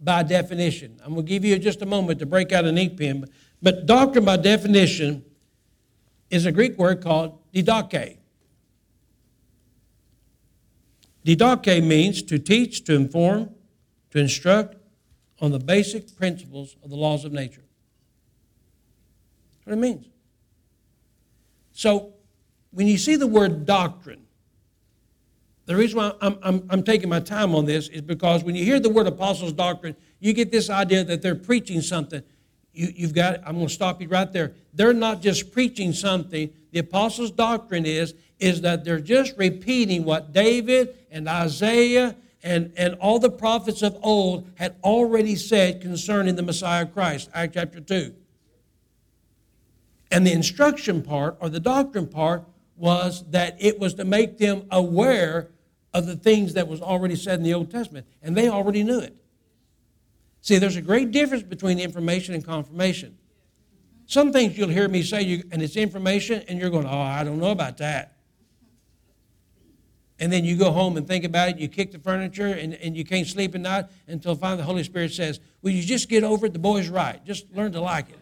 by 0.00 0.22
definition, 0.22 0.98
I'm 1.04 1.14
going 1.14 1.26
to 1.26 1.28
give 1.28 1.44
you 1.44 1.58
just 1.58 1.80
a 1.82 1.86
moment 1.86 2.18
to 2.18 2.26
break 2.26 2.52
out 2.52 2.64
an 2.64 2.76
ink 2.76 2.98
pen, 2.98 3.24
but 3.62 3.86
doctrine, 3.86 4.24
by 4.24 4.36
definition, 4.36 5.24
is 6.30 6.46
a 6.46 6.52
Greek 6.52 6.76
word 6.78 7.02
called 7.02 7.38
didache. 7.52 8.19
Didache 11.24 11.82
means 11.82 12.22
to 12.22 12.38
teach, 12.38 12.84
to 12.84 12.94
inform, 12.94 13.50
to 14.10 14.18
instruct, 14.18 14.76
on 15.40 15.50
the 15.52 15.58
basic 15.58 16.16
principles 16.16 16.76
of 16.82 16.90
the 16.90 16.96
laws 16.96 17.24
of 17.24 17.32
nature. 17.32 17.62
That's 19.52 19.66
what 19.66 19.72
it 19.72 19.76
means. 19.76 20.06
So, 21.72 22.14
when 22.72 22.86
you 22.86 22.98
see 22.98 23.16
the 23.16 23.26
word 23.26 23.66
doctrine, 23.66 24.26
the 25.66 25.76
reason 25.76 25.98
why 25.98 26.12
I'm, 26.20 26.38
I'm, 26.42 26.66
I'm, 26.68 26.82
taking 26.82 27.08
my 27.08 27.20
time 27.20 27.54
on 27.54 27.64
this 27.64 27.88
is 27.88 28.00
because 28.00 28.42
when 28.42 28.54
you 28.54 28.64
hear 28.64 28.80
the 28.80 28.90
word 28.90 29.06
apostles' 29.06 29.52
doctrine, 29.52 29.96
you 30.18 30.32
get 30.32 30.50
this 30.50 30.68
idea 30.68 31.04
that 31.04 31.22
they're 31.22 31.34
preaching 31.34 31.80
something. 31.80 32.22
You, 32.72 32.92
you've 32.94 33.14
got, 33.14 33.40
I'm 33.46 33.54
going 33.54 33.68
to 33.68 33.72
stop 33.72 34.00
you 34.02 34.08
right 34.08 34.32
there. 34.32 34.52
They're 34.74 34.92
not 34.92 35.22
just 35.22 35.52
preaching 35.52 35.92
something. 35.92 36.50
The 36.72 36.80
apostles' 36.80 37.30
doctrine 37.30 37.86
is, 37.86 38.14
is 38.40 38.62
that 38.62 38.84
they're 38.84 39.00
just 39.00 39.36
repeating 39.36 40.04
what 40.04 40.32
David 40.32 40.96
and 41.10 41.28
Isaiah 41.28 42.16
and, 42.42 42.72
and 42.76 42.94
all 42.94 43.18
the 43.18 43.30
prophets 43.30 43.82
of 43.82 43.98
old 44.02 44.50
had 44.54 44.76
already 44.82 45.36
said 45.36 45.82
concerning 45.82 46.36
the 46.36 46.42
Messiah 46.42 46.86
Christ, 46.86 47.28
Acts 47.34 47.54
chapter 47.54 47.80
2. 47.80 48.14
And 50.10 50.26
the 50.26 50.32
instruction 50.32 51.02
part, 51.02 51.36
or 51.40 51.48
the 51.48 51.60
doctrine 51.60 52.08
part, 52.08 52.44
was 52.76 53.24
that 53.30 53.56
it 53.60 53.78
was 53.78 53.94
to 53.94 54.04
make 54.04 54.38
them 54.38 54.64
aware 54.70 55.50
of 55.92 56.06
the 56.06 56.16
things 56.16 56.54
that 56.54 56.66
was 56.66 56.80
already 56.80 57.16
said 57.16 57.38
in 57.38 57.44
the 57.44 57.54
Old 57.54 57.70
Testament, 57.70 58.06
and 58.22 58.36
they 58.36 58.48
already 58.48 58.82
knew 58.82 59.00
it. 59.00 59.14
See, 60.40 60.56
there's 60.56 60.76
a 60.76 60.82
great 60.82 61.10
difference 61.10 61.42
between 61.42 61.78
information 61.78 62.34
and 62.34 62.44
confirmation. 62.44 63.18
Some 64.06 64.32
things 64.32 64.56
you'll 64.56 64.70
hear 64.70 64.88
me 64.88 65.02
say, 65.02 65.42
and 65.52 65.62
it's 65.62 65.76
information, 65.76 66.42
and 66.48 66.58
you're 66.58 66.70
going, 66.70 66.86
oh, 66.86 67.00
I 67.00 67.22
don't 67.22 67.38
know 67.38 67.50
about 67.50 67.76
that. 67.78 68.16
And 70.20 70.30
then 70.30 70.44
you 70.44 70.54
go 70.54 70.70
home 70.70 70.98
and 70.98 71.08
think 71.08 71.24
about 71.24 71.48
it, 71.48 71.58
you 71.58 71.66
kick 71.66 71.92
the 71.92 71.98
furniture, 71.98 72.48
and, 72.48 72.74
and 72.74 72.94
you 72.94 73.04
can't 73.04 73.26
sleep 73.26 73.54
at 73.54 73.62
night 73.62 73.86
until 74.06 74.34
finally 74.34 74.58
the 74.58 74.64
Holy 74.64 74.84
Spirit 74.84 75.12
says, 75.12 75.40
Will 75.62 75.70
you 75.70 75.82
just 75.82 76.08
get 76.08 76.22
over 76.22 76.46
it? 76.46 76.52
The 76.52 76.58
boy's 76.58 76.88
right. 76.88 77.24
Just 77.24 77.50
learn 77.54 77.72
to 77.72 77.80
like 77.80 78.10
it. 78.10 78.18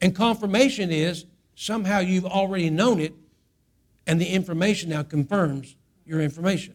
and 0.00 0.14
confirmation 0.14 0.90
is 0.90 1.26
somehow 1.56 1.98
you've 1.98 2.24
already 2.24 2.70
known 2.70 3.00
it, 3.00 3.14
and 4.06 4.20
the 4.20 4.26
information 4.26 4.90
now 4.90 5.02
confirms 5.02 5.76
your 6.06 6.20
information. 6.20 6.74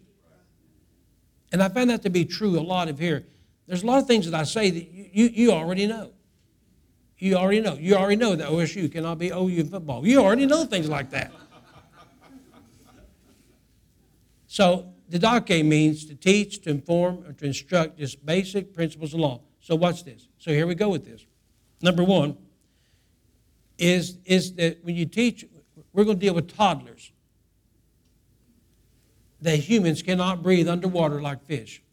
And 1.54 1.63
I 1.63 1.70
find 1.70 1.89
that 1.89 2.04
to 2.04 2.10
be 2.10 2.25
true 2.25 2.60
a 2.60 2.62
lot 2.62 2.89
of 2.89 3.00
here. 3.00 3.25
There's 3.66 3.84
a 3.84 3.86
lot 3.86 4.00
of 4.00 4.08
things 4.08 4.30
that 4.30 4.38
I 4.38 4.44
say 4.44 4.70
that 4.70 4.92
you, 4.92 5.10
you, 5.13 5.25
you 5.34 5.51
already 5.51 5.88
know. 5.88 6.12
You 7.18 7.36
already 7.36 7.62
know. 7.62 7.74
You 7.74 7.96
already 7.96 8.18
know 8.18 8.36
that 8.36 8.50
OSU 8.50 8.92
cannot 8.92 9.18
be 9.18 9.30
OU 9.30 9.48
in 9.48 9.70
football. 9.70 10.06
You 10.06 10.22
already 10.22 10.46
know 10.46 10.66
things 10.66 10.89
like 10.89 11.10
that. 11.12 11.32
So, 14.58 14.92
didache 15.12 15.64
means 15.64 16.06
to 16.06 16.16
teach, 16.16 16.64
to 16.64 16.72
inform, 16.72 17.24
or 17.28 17.34
to 17.34 17.46
instruct 17.46 18.00
just 18.00 18.26
basic 18.26 18.74
principles 18.74 19.14
of 19.14 19.20
law. 19.20 19.42
So, 19.60 19.76
watch 19.76 20.04
this. 20.04 20.30
So, 20.40 20.50
here 20.50 20.66
we 20.66 20.74
go 20.74 20.90
with 20.90 21.06
this. 21.06 21.28
Number 21.84 22.04
one 22.04 22.36
is, 23.78 24.18
is 24.26 24.56
that 24.56 24.84
when 24.84 24.96
you 24.96 25.06
teach, 25.06 25.46
we're 25.94 26.06
going 26.06 26.18
to 26.18 26.26
deal 26.26 26.34
with 26.34 26.52
toddlers. 26.58 27.12
That 29.42 29.58
humans 29.58 30.02
cannot 30.02 30.42
breathe 30.42 30.68
underwater 30.68 31.22
like 31.22 31.46
fish. 31.46 31.84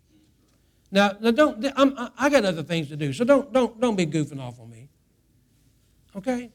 Now, 0.91 1.19
now 1.21 1.33
don't 1.33 1.67
I'm, 1.77 1.95
I 2.17 2.31
got 2.31 2.47
other 2.47 2.63
things 2.63 2.89
to 2.89 2.97
do, 2.97 3.13
so 3.13 3.27
don't 3.27 3.53
don't 3.53 3.79
don't 3.79 3.97
be 3.97 4.07
goofing 4.07 4.41
off 4.41 4.59
on 4.59 4.71
me. 4.71 4.89
Okay. 6.17 6.51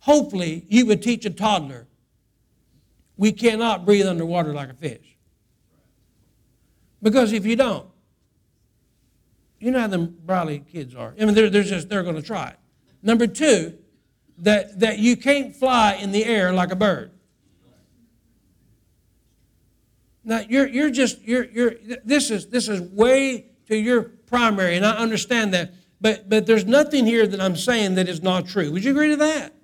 Hopefully, 0.00 0.66
you 0.68 0.84
would 0.86 1.00
teach 1.00 1.24
a 1.26 1.30
toddler 1.30 1.86
we 3.20 3.32
cannot 3.32 3.84
breathe 3.84 4.06
underwater 4.06 4.54
like 4.54 4.70
a 4.70 4.74
fish. 4.74 5.18
Because 7.02 7.34
if 7.34 7.44
you 7.44 7.54
don't, 7.54 7.86
you 9.58 9.70
know 9.70 9.80
how 9.80 9.88
them 9.88 10.16
Briley 10.24 10.60
kids 10.72 10.94
are. 10.94 11.14
I 11.20 11.26
mean, 11.26 11.34
they're, 11.34 11.50
they're 11.50 11.62
just 11.62 11.90
they're 11.90 12.02
going 12.02 12.16
to 12.16 12.22
try 12.22 12.48
it. 12.48 12.58
Number 13.02 13.26
two, 13.26 13.76
that 14.38 14.80
that 14.80 15.00
you 15.00 15.18
can't 15.18 15.54
fly 15.54 15.96
in 15.96 16.12
the 16.12 16.24
air 16.24 16.50
like 16.54 16.72
a 16.72 16.76
bird. 16.76 17.10
Now 20.24 20.40
you're 20.48 20.66
you're 20.66 20.90
just 20.90 21.20
you're 21.20 21.44
you're 21.44 21.74
this 22.02 22.30
is 22.30 22.46
this 22.46 22.68
is 22.68 22.80
way 22.80 23.50
to 23.68 23.76
your 23.76 24.02
primary, 24.02 24.76
and 24.76 24.86
I 24.86 24.92
understand 24.92 25.52
that. 25.52 25.74
But 26.00 26.30
but 26.30 26.46
there's 26.46 26.64
nothing 26.64 27.04
here 27.04 27.26
that 27.26 27.38
I'm 27.38 27.56
saying 27.56 27.96
that 27.96 28.08
is 28.08 28.22
not 28.22 28.46
true. 28.46 28.72
Would 28.72 28.82
you 28.82 28.92
agree 28.92 29.10
to 29.10 29.16
that? 29.16 29.54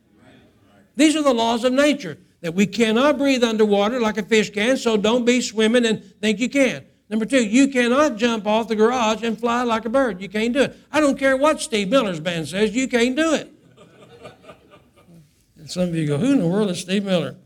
These 0.94 1.16
are 1.16 1.22
the 1.22 1.32
laws 1.32 1.64
of 1.64 1.72
nature 1.72 2.18
that 2.40 2.55
we 2.55 2.66
cannot 2.66 3.19
breathe 3.19 3.43
underwater 3.43 4.00
like 4.00 4.19
a 4.19 4.23
fish 4.23 4.50
can, 4.50 4.76
so 4.76 4.97
don't 4.97 5.25
be 5.25 5.40
swimming 5.40 5.87
and 5.87 6.05
think 6.21 6.38
you 6.38 6.49
can. 6.49 6.85
Number 7.09 7.25
two, 7.25 7.45
you 7.45 7.69
cannot 7.69 8.16
jump 8.16 8.47
off 8.47 8.69
the 8.69 8.76
garage 8.76 9.23
and 9.23 9.38
fly 9.38 9.62
like 9.62 9.85
a 9.85 9.88
bird. 9.88 10.21
You 10.21 10.28
can't 10.28 10.52
do 10.52 10.62
it. 10.62 10.76
I 10.90 11.00
don't 11.00 11.19
care 11.19 11.37
what 11.37 11.61
Steve 11.61 11.88
Miller's 11.88 12.21
band 12.21 12.49
says, 12.49 12.75
you 12.75 12.88
can't 12.88 13.14
do 13.14 13.35
it. 13.35 13.52
and 15.57 15.71
some 15.71 15.85
of 15.85 15.95
you 15.95 16.07
go, 16.07 16.19
who 16.19 16.33
in 16.33 16.40
the 16.40 16.47
world 16.47 16.71
is 16.71 16.81
Steve 16.81 17.05
Miller? 17.05 17.37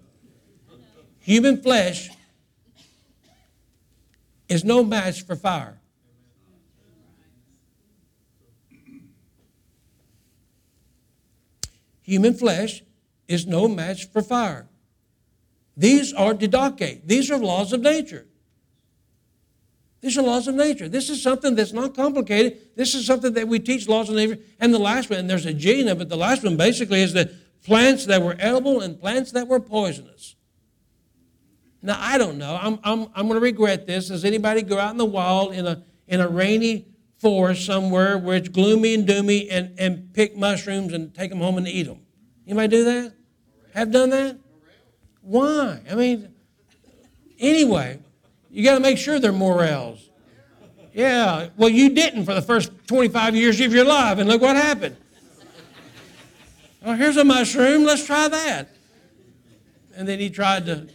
Human 1.21 1.61
flesh 1.63 2.09
is 4.49 4.65
no 4.65 4.83
match 4.83 5.23
for 5.25 5.37
fire. 5.37 5.79
Human 12.03 12.35
flesh 12.35 12.83
is 13.29 13.47
no 13.47 13.69
match 13.69 14.11
for 14.11 14.23
fire. 14.23 14.70
These 15.81 16.13
are 16.13 16.35
didache. 16.35 17.01
These 17.07 17.31
are 17.31 17.39
laws 17.39 17.73
of 17.73 17.81
nature. 17.81 18.27
These 20.03 20.19
are 20.19 20.23
laws 20.23 20.47
of 20.47 20.55
nature. 20.55 20.91
This 20.91 21.09
is 21.09 21.23
something 21.23 21.55
that's 21.55 21.73
not 21.73 21.95
complicated. 21.95 22.77
This 22.77 22.95
is 22.95 23.07
something 23.07 23.33
that 23.33 23.49
we 23.49 23.61
teach 23.61 23.89
laws 23.89 24.11
of 24.11 24.17
nature. 24.17 24.37
And 24.61 24.75
the 24.75 24.79
last 24.79 25.09
one, 25.09 25.21
and 25.21 25.31
there's 25.31 25.47
a 25.47 25.55
G 25.55 25.81
in 25.81 25.89
it, 25.89 26.09
the 26.11 26.17
last 26.19 26.45
one 26.45 26.59
basically 26.59 27.01
is 27.01 27.15
that 27.15 27.31
plants 27.65 28.05
that 28.07 28.21
were 28.21 28.37
edible 28.39 28.83
and 28.83 29.01
plants 29.01 29.33
that 29.33 29.49
were 29.49 29.59
poisonous. 29.59 30.37
Now, 31.81 31.97
I 31.99 32.19
don't 32.19 32.37
know. 32.37 32.59
I'm, 32.61 32.79
I'm, 32.85 33.07
I'm 33.15 33.27
going 33.27 33.41
to 33.41 33.41
regret 33.41 33.87
this. 33.87 34.09
Does 34.09 34.27
anybody 34.27 34.61
go 34.61 34.79
out 34.79 34.91
in 34.91 34.99
the 34.99 35.07
wild 35.07 35.55
in 35.55 35.67
a, 35.67 35.83
in 36.07 36.21
a 36.21 36.29
rainy 36.29 36.89
forest 37.17 37.65
somewhere 37.65 38.19
where 38.19 38.37
it's 38.37 38.51
gloomy 38.51 38.93
and 38.93 39.09
doomy 39.09 39.49
and, 39.51 39.79
and 39.79 40.13
pick 40.13 40.37
mushrooms 40.37 40.93
and 40.93 41.15
take 41.15 41.31
them 41.31 41.41
home 41.41 41.57
and 41.57 41.67
eat 41.67 41.85
them? 41.85 42.01
Anybody 42.47 42.69
do 42.69 42.85
that? 42.85 43.15
Have 43.73 43.91
done 43.91 44.11
that? 44.11 44.37
Why? 45.23 45.81
I 45.91 45.95
mean, 45.95 46.35
anyway, 47.39 47.99
you 48.51 48.65
got 48.65 48.75
to 48.75 48.81
make 48.81 48.99
sure 48.99 49.19
they're 49.19 49.33
morels. 49.33 50.09
Yeah, 50.93 51.51
well, 51.57 51.69
you 51.69 51.91
didn't 51.91 52.25
for 52.25 52.35
the 52.35 52.43
first 52.43 52.73
25 52.89 53.37
years 53.37 53.61
of 53.61 53.73
your 53.73 53.85
life, 53.85 54.19
and 54.19 54.29
look 54.29 54.43
what 54.43 54.57
happened. 54.57 54.97
Well, 56.83 56.97
here's 56.97 57.17
a 57.17 57.25
mushroom, 57.25 57.85
let's 57.85 58.05
try 58.05 58.27
that. 58.29 58.71
And 59.95 60.09
then 60.09 60.19
he 60.19 60.31
tried 60.31 60.67
to 60.67 60.89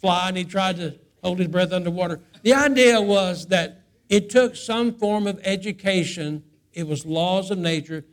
fly 0.00 0.28
and 0.28 0.36
he 0.36 0.44
tried 0.44 0.76
to 0.76 0.98
hold 1.24 1.38
his 1.38 1.48
breath 1.48 1.72
underwater. 1.72 2.20
The 2.42 2.52
idea 2.52 3.00
was 3.00 3.46
that 3.46 3.82
it 4.08 4.28
took 4.28 4.56
some 4.56 4.92
form 4.92 5.26
of 5.26 5.40
education, 5.42 6.44
it 6.74 6.86
was 6.86 7.06
laws 7.06 7.50
of 7.50 7.58
nature. 7.58 8.04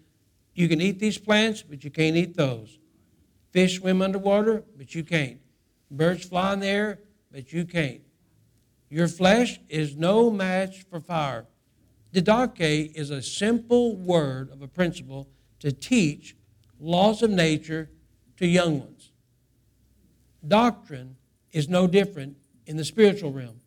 You 0.53 0.67
can 0.69 0.81
eat 0.81 0.99
these 0.99 1.17
plants, 1.17 1.61
but 1.61 1.83
you 1.83 1.89
can't 1.89 2.15
eat 2.15 2.35
those. 2.35 2.79
Fish 3.51 3.79
swim 3.79 4.01
underwater, 4.01 4.63
but 4.77 4.95
you 4.95 5.03
can't. 5.03 5.39
Birds 5.91 6.25
fly 6.25 6.53
in 6.53 6.59
the 6.59 6.67
air, 6.67 6.99
but 7.31 7.51
you 7.51 7.65
can't. 7.65 8.01
Your 8.89 9.07
flesh 9.07 9.59
is 9.69 9.95
no 9.95 10.29
match 10.29 10.83
for 10.89 10.99
fire. 10.99 11.45
Didache 12.13 12.91
is 12.95 13.11
a 13.11 13.21
simple 13.21 13.95
word 13.95 14.51
of 14.51 14.61
a 14.61 14.67
principle 14.67 15.27
to 15.59 15.71
teach 15.71 16.35
laws 16.79 17.21
of 17.21 17.29
nature 17.29 17.89
to 18.37 18.47
young 18.47 18.79
ones. 18.79 19.11
Doctrine 20.47 21.17
is 21.51 21.69
no 21.69 21.85
different 21.85 22.37
in 22.65 22.77
the 22.77 22.85
spiritual 22.85 23.31
realm. 23.31 23.59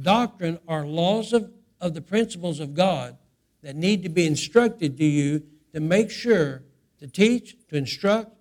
Doctrine 0.00 0.58
are 0.66 0.86
laws 0.86 1.32
of, 1.32 1.52
of 1.80 1.94
the 1.94 2.00
principles 2.00 2.58
of 2.58 2.74
God 2.74 3.18
that 3.62 3.76
need 3.76 4.02
to 4.02 4.08
be 4.08 4.26
instructed 4.26 4.96
to 4.96 5.04
you 5.04 5.42
to 5.74 5.80
make 5.80 6.10
sure 6.10 6.62
to 6.98 7.06
teach, 7.06 7.56
to 7.68 7.76
instruct, 7.76 8.34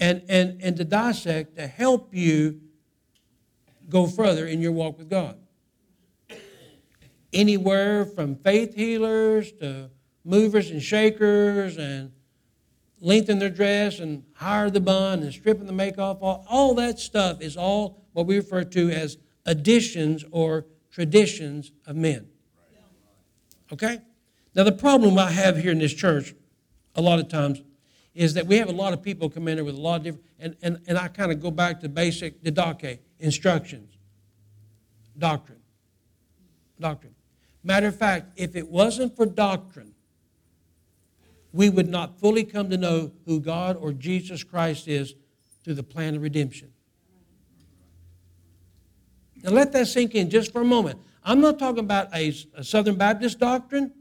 and, 0.00 0.22
and, 0.28 0.60
and 0.62 0.76
to 0.78 0.84
dissect 0.84 1.56
to 1.56 1.66
help 1.66 2.14
you 2.14 2.60
go 3.88 4.06
further 4.06 4.46
in 4.46 4.60
your 4.60 4.72
walk 4.72 4.98
with 4.98 5.10
God. 5.10 5.36
Anywhere 7.32 8.06
from 8.06 8.34
faith 8.34 8.74
healers 8.74 9.52
to 9.52 9.90
movers 10.24 10.70
and 10.70 10.82
shakers 10.82 11.76
and 11.76 12.12
lengthen 13.00 13.38
their 13.38 13.50
dress 13.50 14.00
and 14.00 14.24
hire 14.34 14.70
the 14.70 14.80
bun 14.80 15.22
and 15.22 15.32
stripping 15.32 15.66
the 15.66 15.72
make 15.72 15.98
off, 15.98 16.18
all, 16.20 16.44
all 16.48 16.74
that 16.74 16.98
stuff 16.98 17.40
is 17.40 17.56
all 17.56 18.02
what 18.12 18.26
we 18.26 18.36
refer 18.36 18.64
to 18.64 18.90
as 18.90 19.18
additions 19.46 20.24
or 20.30 20.66
traditions 20.90 21.72
of 21.86 21.96
men. 21.96 22.26
Okay? 23.72 24.00
Now, 24.54 24.64
the 24.64 24.72
problem 24.72 25.16
I 25.18 25.30
have 25.30 25.58
here 25.58 25.70
in 25.70 25.78
this 25.78 25.94
church, 25.94 26.34
a 26.96 27.00
lot 27.00 27.20
of 27.20 27.28
times, 27.28 27.62
is 28.14 28.34
that 28.34 28.46
we 28.46 28.56
have 28.56 28.68
a 28.68 28.72
lot 28.72 28.92
of 28.92 29.02
people 29.02 29.30
come 29.30 29.46
in 29.48 29.58
here 29.58 29.64
with 29.64 29.76
a 29.76 29.80
lot 29.80 29.96
of 29.96 30.02
different, 30.02 30.26
and, 30.38 30.56
and, 30.62 30.80
and 30.86 30.98
I 30.98 31.08
kind 31.08 31.30
of 31.30 31.40
go 31.40 31.50
back 31.50 31.80
to 31.80 31.88
basic 31.88 32.42
didache, 32.42 32.98
instructions, 33.18 33.96
doctrine. 35.16 35.60
Doctrine. 36.78 37.14
Matter 37.62 37.88
of 37.88 37.96
fact, 37.96 38.32
if 38.36 38.56
it 38.56 38.68
wasn't 38.68 39.14
for 39.14 39.26
doctrine, 39.26 39.94
we 41.52 41.68
would 41.68 41.88
not 41.88 42.18
fully 42.18 42.44
come 42.44 42.70
to 42.70 42.76
know 42.76 43.12
who 43.26 43.40
God 43.40 43.76
or 43.76 43.92
Jesus 43.92 44.42
Christ 44.42 44.88
is 44.88 45.14
through 45.62 45.74
the 45.74 45.82
plan 45.82 46.16
of 46.16 46.22
redemption. 46.22 46.72
Now 49.42 49.50
let 49.50 49.72
that 49.72 49.86
sink 49.88 50.14
in 50.14 50.30
just 50.30 50.52
for 50.52 50.62
a 50.62 50.64
moment. 50.64 51.00
I'm 51.22 51.40
not 51.40 51.58
talking 51.58 51.80
about 51.80 52.14
a, 52.14 52.34
a 52.54 52.64
Southern 52.64 52.96
Baptist 52.96 53.38
doctrine. 53.38 53.92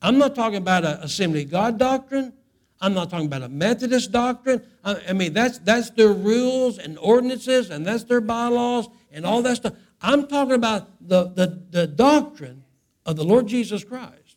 I'm 0.00 0.18
not 0.18 0.34
talking 0.34 0.58
about 0.58 0.84
an 0.84 0.98
Assembly 1.02 1.44
God 1.44 1.78
doctrine. 1.78 2.32
I'm 2.80 2.94
not 2.94 3.10
talking 3.10 3.26
about 3.26 3.42
a 3.42 3.48
Methodist 3.48 4.12
doctrine. 4.12 4.62
I, 4.84 5.12
mean, 5.12 5.32
that's, 5.32 5.58
that's 5.58 5.90
their 5.90 6.12
rules 6.12 6.78
and 6.78 6.96
ordinances 6.98 7.70
and 7.70 7.84
that's 7.84 8.04
their 8.04 8.20
bylaws 8.20 8.88
and 9.10 9.26
all 9.26 9.42
that 9.42 9.56
stuff. 9.56 9.74
I'm 10.00 10.28
talking 10.28 10.54
about 10.54 10.88
the, 11.00 11.24
the, 11.24 11.62
the 11.70 11.86
doctrine 11.86 12.62
of 13.04 13.16
the 13.16 13.24
Lord 13.24 13.48
Jesus 13.48 13.82
Christ. 13.82 14.36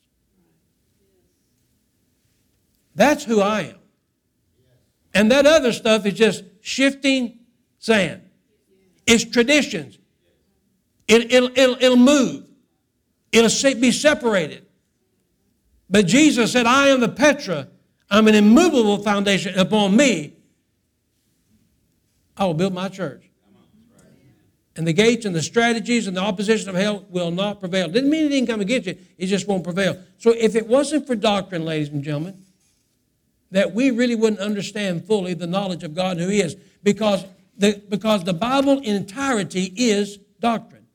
That's 2.96 3.24
who 3.24 3.42
I 3.42 3.62
am. 3.62 3.76
And 5.14 5.32
that 5.32 5.46
other 5.46 5.72
stuff 5.72 6.06
is 6.06 6.14
just 6.14 6.44
shifting 6.62 7.40
sand. 7.78 8.22
It's 9.06 9.24
traditions. 9.24 10.00
It, 11.08 11.32
it'll, 11.32 11.50
it'll, 11.50 11.78
it'll 11.80 11.98
move. 11.98 12.46
It'll 13.32 13.80
be 13.80 13.92
separated. 13.92 14.66
But 15.90 16.08
Jesus 16.08 16.52
said, 16.52 16.66
I 16.66 16.88
am 16.88 17.02
the 17.02 17.10
Petra 17.10 17.68
I'm 18.12 18.28
an 18.28 18.36
immovable 18.36 18.98
foundation 18.98 19.58
upon 19.58 19.96
me. 19.96 20.34
I 22.36 22.46
will 22.46 22.54
build 22.54 22.74
my 22.74 22.90
church. 22.90 23.30
And 24.76 24.86
the 24.86 24.94
gates 24.94 25.26
and 25.26 25.34
the 25.34 25.42
strategies 25.42 26.08
and 26.08 26.16
the 26.16 26.22
opposition 26.22 26.70
of 26.70 26.76
hell 26.76 27.06
will 27.10 27.32
not 27.32 27.60
prevail. 27.60 27.88
Didn't 27.88 28.10
mean 28.10 28.26
it 28.26 28.30
didn't 28.30 28.48
come 28.48 28.62
against 28.62 28.88
you, 28.88 28.98
it 29.18 29.28
just 29.28 29.48
won't 29.48 29.64
prevail. 29.64 29.98
So 30.18 30.32
if 30.38 30.56
it 30.56 30.68
wasn't 30.68 31.08
for 31.08 31.16
doctrine, 31.16 31.66
ladies 31.66 31.90
and 31.90 32.04
gentlemen, 32.04 32.42
that 33.52 33.74
we 33.74 33.92
really 33.92 34.16
wouldn't 34.16 34.40
understand 34.40 35.06
fully 35.06 35.34
the 35.34 35.48
knowledge 35.48 35.84
of 35.84 35.94
God 35.94 36.18
and 36.18 36.22
who 36.22 36.30
He 36.30 36.42
is. 36.42 36.56
Because 36.84 37.26
the, 37.58 37.82
because 37.90 38.24
the 38.24 38.34
Bible 38.34 38.80
in 38.80 38.96
entirety 38.96 39.74
is 39.76 40.18
doctrine. 40.40 40.88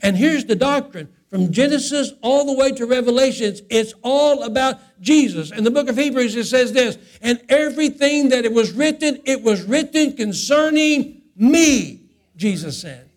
And 0.00 0.16
here's 0.16 0.44
the 0.44 0.56
doctrine 0.56 1.08
from 1.32 1.50
Genesis 1.50 2.12
all 2.20 2.44
the 2.44 2.52
way 2.52 2.72
to 2.72 2.84
Revelations, 2.84 3.62
it's 3.70 3.94
all 4.02 4.42
about 4.42 4.78
Jesus. 5.00 5.50
In 5.50 5.64
the 5.64 5.70
book 5.70 5.88
of 5.88 5.96
Hebrews, 5.96 6.36
it 6.36 6.44
says 6.44 6.74
this, 6.74 6.98
and 7.22 7.40
everything 7.48 8.28
that 8.28 8.44
it 8.44 8.52
was 8.52 8.72
written, 8.72 9.18
it 9.24 9.42
was 9.42 9.62
written 9.62 10.14
concerning 10.14 11.22
me. 11.34 12.02
Jesus 12.36 12.78
said. 12.78 13.08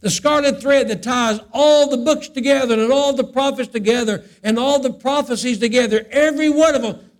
The 0.00 0.08
scarlet 0.08 0.62
thread 0.62 0.88
that 0.88 1.02
ties 1.02 1.40
all 1.52 1.90
the 1.90 1.98
books 1.98 2.28
together 2.28 2.72
and 2.72 2.90
all 2.90 3.12
the 3.12 3.24
prophets 3.24 3.68
together 3.68 4.24
and 4.42 4.58
all 4.58 4.78
the 4.78 4.94
prophecies 4.94 5.58
together, 5.58 6.06
every 6.10 6.48
one 6.48 6.74
of 6.74 6.80
them, 6.80 7.10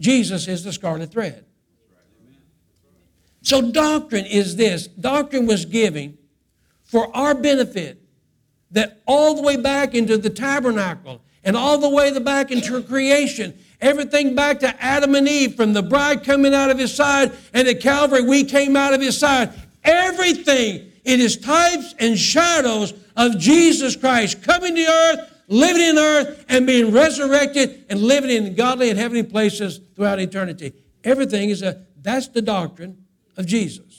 Jesus 0.00 0.48
is 0.48 0.64
the 0.64 0.72
scarlet 0.72 1.12
thread. 1.12 1.44
So, 3.42 3.70
doctrine 3.70 4.24
is 4.24 4.56
this 4.56 4.86
doctrine 4.86 5.44
was 5.44 5.66
given 5.66 6.16
for 6.94 7.14
our 7.16 7.34
benefit 7.34 8.00
that 8.70 9.02
all 9.04 9.34
the 9.34 9.42
way 9.42 9.56
back 9.56 9.94
into 9.94 10.16
the 10.16 10.30
tabernacle 10.30 11.20
and 11.42 11.56
all 11.56 11.76
the 11.76 11.88
way 11.88 12.16
back 12.20 12.50
into 12.50 12.82
creation 12.84 13.52
Everything 13.84 14.34
back 14.34 14.60
to 14.60 14.82
Adam 14.82 15.14
and 15.14 15.28
Eve, 15.28 15.56
from 15.56 15.74
the 15.74 15.82
bride 15.82 16.24
coming 16.24 16.54
out 16.54 16.70
of 16.70 16.78
his 16.78 16.94
side, 16.94 17.32
and 17.52 17.68
at 17.68 17.80
Calvary, 17.80 18.22
we 18.22 18.42
came 18.42 18.76
out 18.76 18.94
of 18.94 19.00
his 19.02 19.18
side. 19.18 19.52
Everything, 19.84 20.90
it 21.04 21.20
is 21.20 21.36
types 21.36 21.94
and 21.98 22.18
shadows 22.18 22.94
of 23.14 23.38
Jesus 23.38 23.94
Christ 23.94 24.42
coming 24.42 24.74
to 24.74 24.86
earth, 24.86 25.42
living 25.48 25.82
in 25.82 25.98
earth, 25.98 26.46
and 26.48 26.66
being 26.66 26.92
resurrected 26.92 27.84
and 27.90 28.00
living 28.00 28.30
in 28.30 28.54
godly 28.54 28.88
and 28.88 28.98
heavenly 28.98 29.22
places 29.22 29.80
throughout 29.94 30.18
eternity. 30.18 30.72
Everything 31.04 31.50
is 31.50 31.60
a, 31.60 31.84
that's 32.00 32.28
the 32.28 32.40
doctrine 32.40 33.04
of 33.36 33.44
Jesus. 33.44 33.93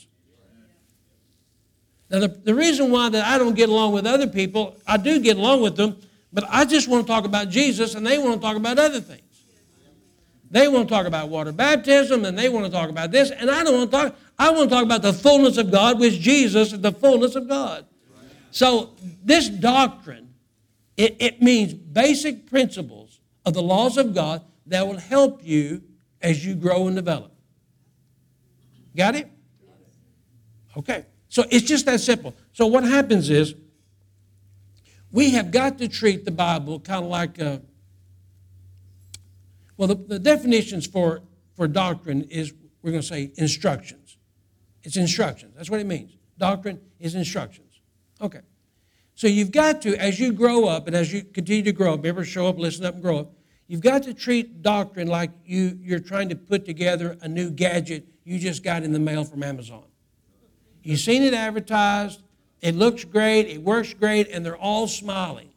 Now, 2.10 2.20
the, 2.20 2.28
the 2.28 2.54
reason 2.54 2.90
why 2.90 3.08
that 3.08 3.26
I 3.26 3.38
don't 3.38 3.54
get 3.54 3.68
along 3.68 3.92
with 3.92 4.06
other 4.06 4.28
people, 4.28 4.76
I 4.86 4.96
do 4.96 5.18
get 5.20 5.36
along 5.36 5.62
with 5.62 5.76
them, 5.76 5.96
but 6.32 6.44
I 6.48 6.64
just 6.64 6.88
want 6.88 7.06
to 7.06 7.12
talk 7.12 7.24
about 7.24 7.48
Jesus 7.48 7.94
and 7.94 8.06
they 8.06 8.18
want 8.18 8.34
to 8.34 8.40
talk 8.40 8.56
about 8.56 8.78
other 8.78 9.00
things. 9.00 9.22
They 10.50 10.68
want 10.68 10.88
to 10.88 10.94
talk 10.94 11.06
about 11.06 11.28
water 11.28 11.50
baptism 11.50 12.24
and 12.24 12.38
they 12.38 12.48
want 12.48 12.66
to 12.66 12.70
talk 12.70 12.88
about 12.88 13.10
this, 13.10 13.30
and 13.30 13.50
I 13.50 13.64
don't 13.64 13.76
want 13.76 13.90
to 13.90 13.96
talk. 13.96 14.16
I 14.38 14.50
want 14.50 14.68
to 14.68 14.74
talk 14.74 14.84
about 14.84 15.02
the 15.02 15.12
fullness 15.12 15.56
of 15.56 15.70
God, 15.70 15.98
which 15.98 16.20
Jesus 16.20 16.72
is 16.72 16.80
the 16.80 16.92
fullness 16.92 17.34
of 17.34 17.48
God. 17.48 17.86
So, 18.50 18.94
this 19.24 19.48
doctrine, 19.48 20.34
it, 20.96 21.16
it 21.18 21.42
means 21.42 21.74
basic 21.74 22.48
principles 22.48 23.20
of 23.44 23.54
the 23.54 23.62
laws 23.62 23.96
of 23.96 24.14
God 24.14 24.42
that 24.66 24.86
will 24.86 24.98
help 24.98 25.40
you 25.42 25.82
as 26.22 26.44
you 26.44 26.54
grow 26.54 26.86
and 26.86 26.96
develop. 26.96 27.32
Got 28.96 29.16
it? 29.16 29.28
Okay. 30.76 31.04
So 31.36 31.44
it's 31.50 31.66
just 31.66 31.84
that 31.84 32.00
simple. 32.00 32.34
So 32.54 32.66
what 32.66 32.82
happens 32.82 33.28
is 33.28 33.54
we 35.12 35.32
have 35.32 35.50
got 35.50 35.76
to 35.76 35.86
treat 35.86 36.24
the 36.24 36.30
Bible 36.30 36.80
kind 36.80 37.04
of 37.04 37.10
like 37.10 37.38
a, 37.38 37.60
well, 39.76 39.88
the, 39.88 39.96
the 39.96 40.18
definitions 40.18 40.86
for, 40.86 41.20
for 41.54 41.68
doctrine 41.68 42.22
is, 42.30 42.54
we're 42.80 42.92
going 42.92 43.02
to 43.02 43.06
say, 43.06 43.32
instructions. 43.36 44.16
It's 44.82 44.96
instructions. 44.96 45.52
That's 45.54 45.68
what 45.68 45.78
it 45.78 45.86
means. 45.86 46.16
Doctrine 46.38 46.80
is 46.98 47.14
instructions. 47.14 47.82
Okay. 48.18 48.40
So 49.14 49.26
you've 49.26 49.52
got 49.52 49.82
to, 49.82 49.94
as 49.94 50.18
you 50.18 50.32
grow 50.32 50.64
up 50.64 50.86
and 50.86 50.96
as 50.96 51.12
you 51.12 51.22
continue 51.22 51.64
to 51.64 51.72
grow 51.72 51.92
up, 51.92 52.06
ever 52.06 52.24
show 52.24 52.46
up, 52.46 52.58
listen 52.58 52.86
up, 52.86 52.94
and 52.94 53.02
grow 53.02 53.18
up, 53.18 53.32
you've 53.66 53.82
got 53.82 54.04
to 54.04 54.14
treat 54.14 54.62
doctrine 54.62 55.08
like 55.08 55.32
you, 55.44 55.78
you're 55.82 56.00
trying 56.00 56.30
to 56.30 56.34
put 56.34 56.64
together 56.64 57.18
a 57.20 57.28
new 57.28 57.50
gadget 57.50 58.06
you 58.24 58.38
just 58.38 58.64
got 58.64 58.84
in 58.84 58.92
the 58.92 58.98
mail 58.98 59.22
from 59.22 59.42
Amazon. 59.42 59.84
You've 60.86 61.00
seen 61.00 61.24
it 61.24 61.34
advertised, 61.34 62.22
it 62.60 62.76
looks 62.76 63.02
great, 63.02 63.48
it 63.48 63.60
works 63.60 63.92
great, 63.92 64.28
and 64.28 64.46
they're 64.46 64.56
all 64.56 64.86
smiling. 64.86 65.50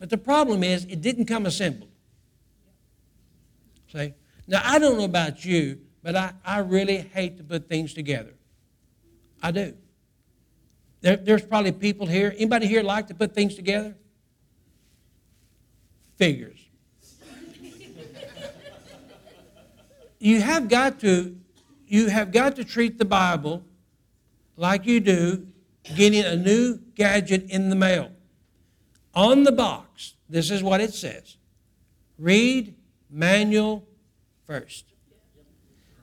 But 0.00 0.10
the 0.10 0.18
problem 0.18 0.64
is, 0.64 0.84
it 0.86 1.00
didn't 1.00 1.26
come 1.26 1.46
assembled. 1.46 1.92
See? 3.92 4.14
Now, 4.48 4.60
I 4.64 4.80
don't 4.80 4.98
know 4.98 5.04
about 5.04 5.44
you, 5.44 5.78
but 6.02 6.16
I, 6.16 6.32
I 6.44 6.58
really 6.58 6.98
hate 6.98 7.36
to 7.36 7.44
put 7.44 7.68
things 7.68 7.94
together. 7.94 8.34
I 9.40 9.52
do. 9.52 9.76
There, 11.02 11.18
there's 11.18 11.46
probably 11.46 11.70
people 11.70 12.08
here. 12.08 12.34
Anybody 12.36 12.66
here 12.66 12.82
like 12.82 13.06
to 13.06 13.14
put 13.14 13.36
things 13.36 13.54
together? 13.54 13.94
Figures. 16.16 16.58
you 20.18 20.40
have 20.40 20.68
got 20.68 20.98
to 21.00 21.38
you 21.86 22.08
have 22.08 22.32
got 22.32 22.56
to 22.56 22.64
treat 22.64 22.98
the 22.98 23.04
Bible 23.04 23.62
like 24.56 24.86
you 24.86 25.00
do 25.00 25.46
getting 25.96 26.24
a 26.24 26.36
new 26.36 26.78
gadget 26.94 27.50
in 27.50 27.68
the 27.68 27.76
mail. 27.76 28.10
On 29.14 29.42
the 29.42 29.52
box, 29.52 30.14
this 30.28 30.50
is 30.50 30.62
what 30.62 30.80
it 30.80 30.94
says. 30.94 31.36
Read 32.18 32.74
manual 33.10 33.86
first. 34.46 34.86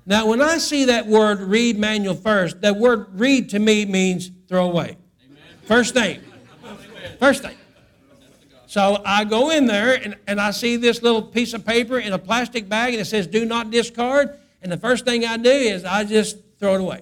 Now, 0.06 0.28
when 0.28 0.42
I 0.42 0.58
see 0.58 0.86
that 0.86 1.08
word 1.08 1.40
read 1.40 1.78
manual 1.78 2.16
first, 2.16 2.62
that 2.62 2.76
word 2.76 3.08
read 3.20 3.50
to 3.52 3.60
me 3.60 3.86
means 3.86 4.32
throw 4.48 4.70
away. 4.70 4.98
First 5.66 5.94
thing. 5.94 6.22
First 7.20 7.44
thing. 7.44 7.56
So 8.66 9.02
I 9.04 9.24
go 9.24 9.50
in 9.50 9.66
there 9.66 9.96
and, 9.96 10.16
and 10.28 10.40
I 10.40 10.52
see 10.52 10.76
this 10.76 11.02
little 11.02 11.24
piece 11.24 11.54
of 11.54 11.66
paper 11.66 11.98
in 11.98 12.14
a 12.14 12.20
plastic 12.20 12.70
bag 12.70 12.94
and 12.94 13.02
it 13.02 13.06
says 13.06 13.26
do 13.26 13.46
not 13.46 13.72
discard. 13.72 14.38
And 14.62 14.72
the 14.72 14.78
first 14.78 15.06
thing 15.06 15.26
I 15.26 15.38
do 15.38 15.50
is 15.50 15.86
I 15.86 16.04
just 16.04 16.38
throw 16.60 16.76
it 16.76 16.82
away. 16.82 17.02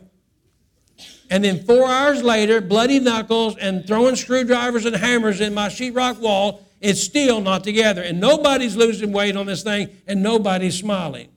And 1.29 1.43
then 1.43 1.63
four 1.63 1.87
hours 1.87 2.23
later, 2.23 2.61
bloody 2.61 2.99
knuckles 2.99 3.57
and 3.57 3.85
throwing 3.85 4.15
screwdrivers 4.15 4.85
and 4.85 4.95
hammers 4.95 5.41
in 5.41 5.53
my 5.53 5.67
sheetrock 5.67 6.19
wall, 6.19 6.61
it's 6.79 7.01
still 7.01 7.41
not 7.41 7.63
together. 7.63 8.01
And 8.01 8.19
nobody's 8.19 8.75
losing 8.75 9.11
weight 9.11 9.35
on 9.35 9.45
this 9.45 9.63
thing, 9.63 9.89
and 10.07 10.23
nobody's 10.23 10.77
smiling. 10.77 11.29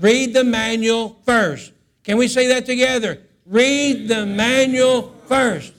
Read 0.00 0.34
the 0.34 0.42
manual 0.42 1.20
first. 1.24 1.72
Can 2.02 2.18
we 2.18 2.28
say 2.28 2.48
that 2.48 2.66
together? 2.66 3.20
Read 3.46 4.08
the 4.08 4.26
manual 4.26 5.14
first. 5.26 5.72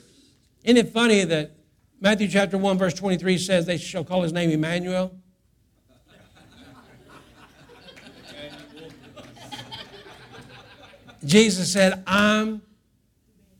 Isn't 0.63 0.77
it 0.77 0.89
funny 0.93 1.23
that 1.25 1.51
Matthew 1.99 2.27
chapter 2.27 2.57
1, 2.57 2.77
verse 2.77 2.93
23 2.93 3.37
says 3.37 3.65
they 3.65 3.77
shall 3.77 4.03
call 4.03 4.21
his 4.21 4.31
name 4.31 4.49
Emmanuel? 4.49 5.11
Jesus 11.25 11.73
said, 11.73 12.03
I'm 12.05 12.61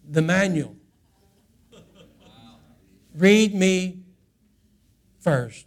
the 0.07 0.21
manual. 0.21 0.75
Read 3.15 3.55
me 3.55 3.99
first. 5.19 5.65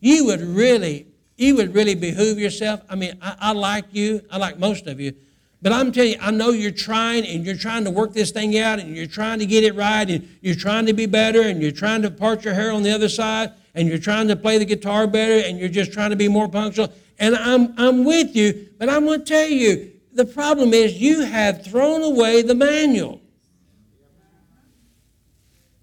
You 0.00 0.24
would 0.26 0.40
really, 0.40 1.06
you 1.36 1.56
would 1.56 1.74
really 1.74 1.94
behoove 1.94 2.38
yourself. 2.38 2.80
I 2.88 2.96
mean, 2.96 3.16
I, 3.22 3.36
I 3.40 3.52
like 3.52 3.84
you, 3.92 4.22
I 4.30 4.38
like 4.38 4.58
most 4.58 4.86
of 4.86 4.98
you, 4.98 5.14
but 5.62 5.72
I'm 5.72 5.92
telling 5.92 6.12
you, 6.12 6.18
I 6.20 6.30
know 6.30 6.50
you're 6.50 6.70
trying 6.70 7.26
and 7.26 7.44
you're 7.44 7.56
trying 7.56 7.84
to 7.84 7.90
work 7.90 8.14
this 8.14 8.30
thing 8.30 8.58
out 8.58 8.78
and 8.78 8.96
you're 8.96 9.06
trying 9.06 9.38
to 9.40 9.46
get 9.46 9.62
it 9.62 9.74
right 9.74 10.08
and 10.08 10.26
you're 10.40 10.54
trying 10.54 10.86
to 10.86 10.94
be 10.94 11.04
better 11.04 11.42
and 11.42 11.60
you're 11.60 11.70
trying 11.70 12.02
to 12.02 12.10
part 12.10 12.44
your 12.44 12.54
hair 12.54 12.72
on 12.72 12.82
the 12.82 12.90
other 12.90 13.10
side 13.10 13.52
and 13.74 13.86
you're 13.86 13.98
trying 13.98 14.26
to 14.28 14.36
play 14.36 14.56
the 14.56 14.64
guitar 14.64 15.06
better 15.06 15.46
and 15.46 15.58
you're 15.58 15.68
just 15.68 15.92
trying 15.92 16.10
to 16.10 16.16
be 16.16 16.28
more 16.28 16.48
punctual. 16.48 16.90
And 17.18 17.36
I'm, 17.36 17.74
I'm 17.76 18.04
with 18.04 18.34
you, 18.34 18.70
but 18.78 18.88
I'm 18.88 19.04
going 19.04 19.20
to 19.20 19.26
tell 19.26 19.48
you, 19.48 19.92
the 20.12 20.24
problem 20.24 20.74
is 20.74 21.00
you 21.00 21.22
have 21.22 21.64
thrown 21.64 22.02
away 22.02 22.42
the 22.42 22.54
manual. 22.54 23.20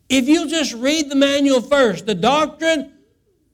If 0.10 0.28
you'll 0.28 0.48
just 0.48 0.74
read 0.74 1.10
the 1.10 1.16
manual 1.16 1.62
first, 1.62 2.06
the 2.06 2.16
doctrine 2.16 2.94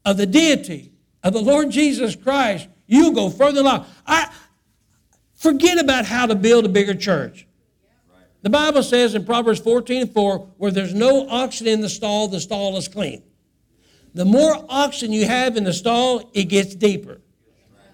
of 0.05 0.17
the 0.17 0.25
deity 0.25 0.91
of 1.23 1.33
the 1.33 1.41
Lord 1.41 1.71
Jesus 1.71 2.15
Christ, 2.15 2.67
you'll 2.85 3.11
go 3.11 3.29
further 3.29 3.61
along. 3.61 3.85
I 4.05 4.31
forget 5.35 5.79
about 5.79 6.05
how 6.05 6.25
to 6.25 6.35
build 6.35 6.65
a 6.65 6.69
bigger 6.69 6.93
church. 6.93 7.47
The 8.43 8.49
Bible 8.49 8.83
says 8.83 9.15
in 9.15 9.25
Proverbs 9.25 9.61
14 9.61 10.01
and 10.01 10.13
4, 10.13 10.39
where 10.57 10.71
there's 10.71 10.93
no 10.93 11.27
oxen 11.29 11.65
in 11.65 11.81
the 11.81 11.89
stall, 11.89 12.27
the 12.27 12.41
stall 12.41 12.75
is 12.77 12.87
clean. 12.87 13.23
The 14.13 14.25
more 14.25 14.65
oxen 14.69 15.11
you 15.11 15.25
have 15.25 15.57
in 15.57 15.63
the 15.63 15.73
stall, 15.73 16.29
it 16.33 16.45
gets 16.45 16.75
deeper. 16.75 17.21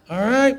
All 0.09 0.19
right? 0.19 0.57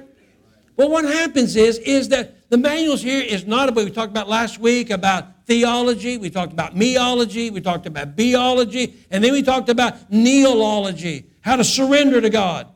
Well, 0.81 0.89
what 0.89 1.05
happens 1.05 1.57
is, 1.57 1.77
is 1.77 2.09
that 2.09 2.49
the 2.49 2.57
manuals 2.57 3.03
here 3.03 3.23
is 3.23 3.45
not 3.45 3.69
about, 3.69 3.85
we 3.85 3.91
talked 3.91 4.13
about 4.13 4.31
last 4.31 4.59
week 4.59 4.89
about 4.89 5.45
theology, 5.45 6.17
we 6.17 6.31
talked 6.31 6.55
about 6.55 6.75
meology, 6.75 7.53
we 7.53 7.61
talked 7.61 7.85
about 7.85 8.17
biology, 8.17 8.95
and 9.11 9.23
then 9.23 9.33
we 9.33 9.43
talked 9.43 9.69
about 9.69 10.11
neology, 10.11 11.27
how 11.43 11.57
to 11.57 11.65
surrender 11.65 12.23
to 12.23 12.31
God. 12.31 12.67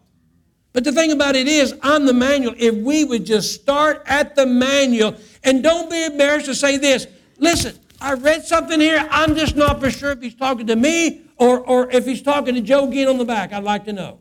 But 0.75 0.85
the 0.85 0.93
thing 0.93 1.13
about 1.13 1.35
it 1.35 1.49
is, 1.49 1.73
on 1.83 2.05
the 2.05 2.13
manual, 2.13 2.55
if 2.59 2.75
we 2.75 3.07
would 3.07 3.25
just 3.25 3.55
start 3.55 4.03
at 4.05 4.37
the 4.37 4.45
manual 4.45 5.17
and 5.43 5.63
don't 5.63 5.91
be 5.91 6.05
embarrassed 6.05 6.45
to 6.45 6.55
say 6.55 6.77
this 6.77 7.07
listen, 7.39 7.75
I 8.03 8.13
read 8.13 8.45
something 8.45 8.81
here, 8.81 9.09
I'm 9.11 9.35
just 9.35 9.57
not 9.57 9.81
for 9.81 9.91
sure 9.91 10.11
if 10.11 10.21
he's 10.21 10.35
talking 10.35 10.67
to 10.67 10.77
me 10.77 11.23
or, 11.39 11.61
or 11.61 11.91
if 11.91 12.05
he's 12.05 12.21
talking 12.21 12.55
to 12.55 12.61
Joe 12.61 12.87
Ginn 12.93 13.09
on 13.09 13.17
the 13.17 13.25
back. 13.25 13.55
I'd 13.55 13.65
like 13.65 13.87
to 13.87 13.95
know. 13.95 14.19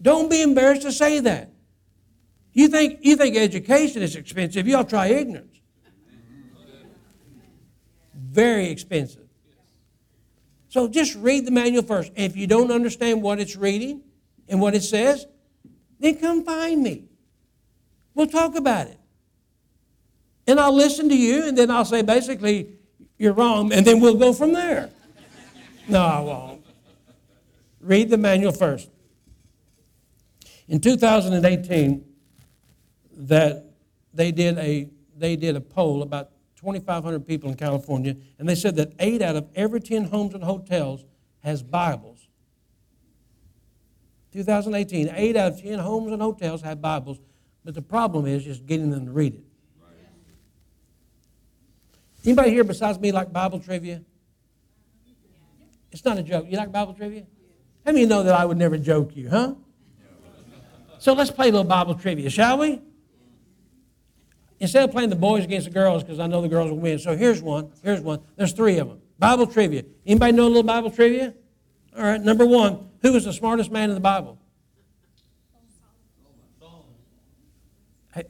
Don't 0.00 0.30
be 0.30 0.40
embarrassed 0.40 0.82
to 0.82 0.92
say 0.92 1.20
that. 1.20 1.50
You 2.54 2.68
think, 2.68 3.00
you 3.02 3.16
think 3.16 3.36
education 3.36 4.00
is 4.02 4.16
expensive, 4.16 4.66
y'all 4.66 4.84
try 4.84 5.08
ignorance. 5.08 5.60
Very 8.14 8.70
expensive. 8.70 9.26
So 10.68 10.88
just 10.88 11.14
read 11.16 11.46
the 11.46 11.50
manual 11.50 11.82
first. 11.82 12.12
And 12.16 12.30
if 12.30 12.36
you 12.36 12.46
don't 12.46 12.70
understand 12.70 13.22
what 13.22 13.38
it's 13.40 13.54
reading 13.54 14.02
and 14.48 14.60
what 14.60 14.74
it 14.74 14.82
says, 14.82 15.26
then 15.98 16.16
come 16.16 16.44
find 16.44 16.82
me. 16.82 17.04
We'll 18.14 18.28
talk 18.28 18.56
about 18.56 18.86
it. 18.86 18.98
And 20.46 20.60
I'll 20.60 20.74
listen 20.74 21.08
to 21.08 21.16
you, 21.16 21.44
and 21.46 21.56
then 21.56 21.70
I'll 21.70 21.84
say, 21.84 22.02
basically, 22.02 22.76
you're 23.18 23.32
wrong, 23.32 23.72
and 23.72 23.86
then 23.86 24.00
we'll 24.00 24.16
go 24.16 24.32
from 24.32 24.52
there. 24.52 24.90
No, 25.88 26.00
I 26.00 26.20
won't. 26.20 26.66
Read 27.80 28.10
the 28.10 28.18
manual 28.18 28.52
first. 28.52 28.90
In 30.68 30.80
2018, 30.80 32.04
that 33.16 33.64
they 34.12 34.32
did 34.32 34.58
a 34.58 34.88
they 35.16 35.36
did 35.36 35.56
a 35.56 35.60
poll 35.60 36.02
about 36.02 36.30
2,500 36.56 37.26
people 37.26 37.50
in 37.50 37.56
California, 37.56 38.16
and 38.38 38.48
they 38.48 38.54
said 38.54 38.76
that 38.76 38.92
eight 38.98 39.22
out 39.22 39.36
of 39.36 39.48
every 39.54 39.80
10 39.80 40.04
homes 40.04 40.34
and 40.34 40.42
hotels 40.42 41.04
has 41.40 41.62
Bibles. 41.62 42.26
2018, 44.32 45.10
eight 45.14 45.36
out 45.36 45.52
of 45.52 45.62
10 45.62 45.78
homes 45.78 46.10
and 46.10 46.20
hotels 46.20 46.62
have 46.62 46.80
Bibles, 46.80 47.20
but 47.64 47.74
the 47.74 47.82
problem 47.82 48.26
is 48.26 48.42
just 48.42 48.66
getting 48.66 48.90
them 48.90 49.06
to 49.06 49.12
read 49.12 49.34
it. 49.34 49.44
Anybody 52.24 52.50
here 52.50 52.64
besides 52.64 52.98
me 52.98 53.12
like 53.12 53.32
Bible 53.32 53.60
trivia? 53.60 54.02
It's 55.92 56.04
not 56.04 56.18
a 56.18 56.22
joke. 56.22 56.46
You 56.48 56.56
like 56.56 56.72
Bible 56.72 56.94
trivia? 56.94 57.26
How 57.84 57.92
many 57.92 58.06
know 58.06 58.22
that 58.22 58.34
I 58.34 58.46
would 58.46 58.56
never 58.56 58.78
joke 58.78 59.14
you, 59.14 59.28
huh? 59.28 59.54
So 60.98 61.12
let's 61.12 61.30
play 61.30 61.50
a 61.50 61.52
little 61.52 61.64
Bible 61.64 61.94
trivia, 61.94 62.30
shall 62.30 62.58
we? 62.58 62.80
Instead 64.64 64.84
of 64.84 64.92
playing 64.92 65.10
the 65.10 65.16
boys 65.16 65.44
against 65.44 65.66
the 65.66 65.72
girls, 65.74 66.02
because 66.02 66.18
I 66.18 66.26
know 66.26 66.40
the 66.40 66.48
girls 66.48 66.70
will 66.70 66.78
win. 66.78 66.98
So 66.98 67.14
here's 67.14 67.42
one. 67.42 67.70
Here's 67.82 68.00
one. 68.00 68.22
There's 68.36 68.54
three 68.54 68.78
of 68.78 68.88
them. 68.88 68.98
Bible 69.18 69.46
trivia. 69.46 69.84
Anybody 70.06 70.32
know 70.32 70.46
a 70.46 70.48
little 70.48 70.62
Bible 70.62 70.90
trivia? 70.90 71.34
All 71.94 72.02
right. 72.02 72.18
Number 72.18 72.46
one. 72.46 72.88
Who 73.02 73.12
was 73.12 73.26
the 73.26 73.34
smartest 73.34 73.70
man 73.70 73.90
in 73.90 73.94
the 73.94 74.00
Bible? 74.00 74.38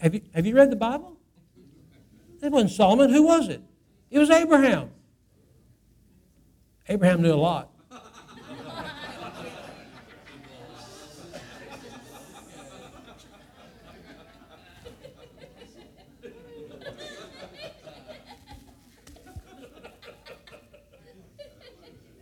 Have 0.01 0.13
you, 0.13 0.23
have 0.35 0.45
you 0.45 0.57
read 0.57 0.73
the 0.73 0.77
Bible? 0.77 1.17
It 2.43 2.51
wasn't 2.51 2.73
Solomon. 2.73 3.11
Who 3.11 3.23
was 3.23 3.49
it? 3.49 3.63
It 4.11 4.19
was 4.19 4.29
Abraham. 4.29 4.91
Abraham 6.89 7.23
knew 7.23 7.33
a 7.33 7.37
lot. 7.37 7.71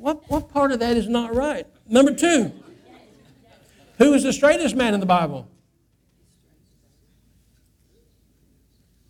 What, 0.02 0.28
what 0.28 0.52
part 0.52 0.72
of 0.72 0.80
that 0.80 0.96
is 0.96 1.08
not 1.08 1.32
right? 1.32 1.64
Number 1.86 2.12
two, 2.12 2.50
who 3.98 4.14
is 4.14 4.24
the 4.24 4.32
straightest 4.32 4.74
man 4.74 4.94
in 4.94 5.00
the 5.00 5.06
Bible? 5.06 5.48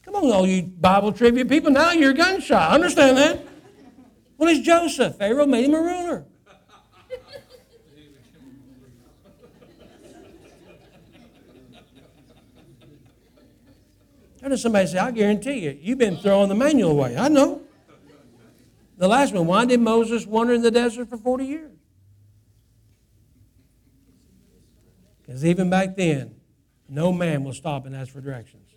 Come 0.05 0.16
on, 0.16 0.31
all 0.31 0.46
you 0.46 0.64
Bible 0.64 1.12
trivia 1.12 1.46
people. 1.46 1.70
Now 1.70 1.92
you're 1.92 2.12
gun 2.12 2.42
shy. 2.42 2.68
Understand 2.68 3.16
that. 3.16 3.42
Well, 4.37 4.50
it's 4.50 4.61
Joseph. 4.61 5.16
Pharaoh 5.16 5.46
made 5.46 5.64
him 5.64 5.74
a 5.74 5.81
ruler. 5.81 6.26
Turn 14.40 14.50
to 14.50 14.59
somebody 14.59 14.83
and 14.83 14.90
say, 14.90 14.98
I 14.98 15.11
guarantee 15.11 15.61
you, 15.61 15.78
you've 15.81 15.98
been 15.98 16.18
throwing 16.18 16.50
the 16.50 16.55
manual 16.55 16.90
away. 16.90 17.16
I 17.16 17.28
know. 17.28 17.62
The 19.03 19.09
last 19.09 19.35
one, 19.35 19.49
why 19.49 19.65
did 19.65 19.81
Moses 19.81 20.29
wander 20.29 20.55
in 20.55 20.62
the 20.62 20.71
desert 20.71 21.09
for 21.09 21.17
40 21.17 21.45
years? 21.45 21.77
Because 25.21 25.45
even 25.45 25.69
back 25.69 25.97
then, 25.97 26.37
no 26.88 27.12
man 27.12 27.43
will 27.43 27.53
stop 27.53 27.85
and 27.85 27.97
ask 27.97 28.12
for 28.12 28.21
directions. 28.21 28.71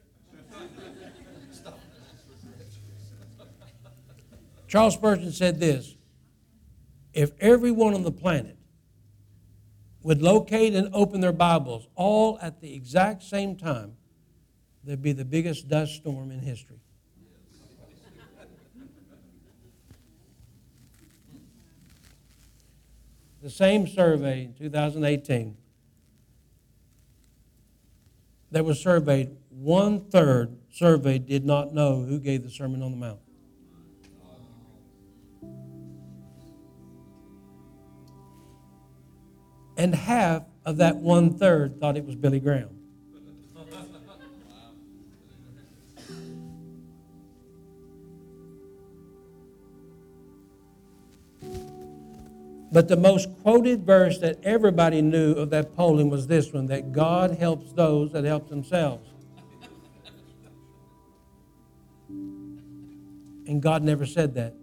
Charles 4.68 4.96
Spurgeon 4.96 5.32
said 5.32 5.60
this 5.60 5.96
If 7.14 7.30
everyone 7.40 7.94
on 7.94 8.02
the 8.02 8.12
planet 8.12 8.58
would 10.02 10.24
locate 10.24 10.74
and 10.74 10.90
open 10.92 11.22
their 11.22 11.34
Bibles 11.34 11.88
all 11.94 12.40
at 12.42 12.62
the 12.62 12.74
exact 12.74 13.22
same 13.22 13.56
time, 13.56 13.96
there'd 14.84 15.04
be 15.04 15.12
the 15.12 15.24
biggest 15.24 15.68
dust 15.68 15.94
storm 15.94 16.32
in 16.32 16.40
history. 16.40 16.80
The 23.46 23.52
same 23.52 23.86
survey 23.86 24.46
in 24.46 24.56
2018 24.56 25.56
that 28.50 28.66
was 28.66 28.80
surveyed, 28.80 29.38
one 29.52 30.00
third 30.00 30.58
surveyed 30.72 31.28
did 31.28 31.46
not 31.46 31.72
know 31.72 32.02
who 32.02 32.20
gave 32.20 32.42
the 32.42 32.50
Sermon 32.50 32.82
on 32.82 32.90
the 32.90 32.98
Mount. 32.98 33.20
And 39.78 39.94
half 39.94 40.46
of 40.66 40.78
that 40.78 40.96
one 40.96 41.38
third 41.38 41.80
thought 41.80 41.98
it 41.98 42.04
was 42.04 42.16
Billy 42.16 42.40
Graham. 42.40 42.75
But 52.76 52.90
the 52.90 52.98
most 52.98 53.30
quoted 53.42 53.86
verse 53.86 54.18
that 54.18 54.44
everybody 54.44 55.02
knew 55.02 55.32
of 55.32 55.50
that 55.52 55.78
polling 55.78 56.10
was 56.10 56.28
this 56.28 56.52
one 56.52 56.66
that 56.66 56.92
God 56.92 57.38
helps 57.38 57.72
those 57.72 58.12
that 58.12 58.26
help 58.26 58.50
themselves. 58.50 59.10
And 62.10 63.62
God 63.62 63.82
never 63.82 64.06
said 64.06 64.34
that. 64.34 64.56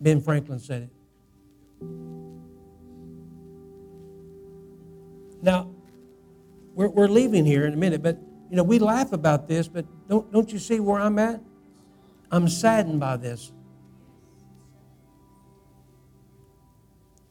Ben 0.00 0.20
Franklin 0.20 0.58
said 0.58 0.82
it. 0.82 1.86
Now, 5.40 5.70
we're, 6.74 6.88
we're 6.88 7.06
leaving 7.06 7.44
here 7.44 7.64
in 7.64 7.74
a 7.74 7.76
minute, 7.76 8.02
but 8.02 8.18
you 8.50 8.56
know, 8.56 8.64
we 8.64 8.80
laugh 8.80 9.12
about 9.12 9.46
this, 9.46 9.68
but 9.68 9.86
don't, 10.08 10.32
don't 10.32 10.52
you 10.52 10.58
see 10.58 10.80
where 10.80 11.00
I'm 11.00 11.20
at? 11.20 11.40
I'm 12.32 12.48
saddened 12.48 12.98
by 12.98 13.18
this. 13.18 13.52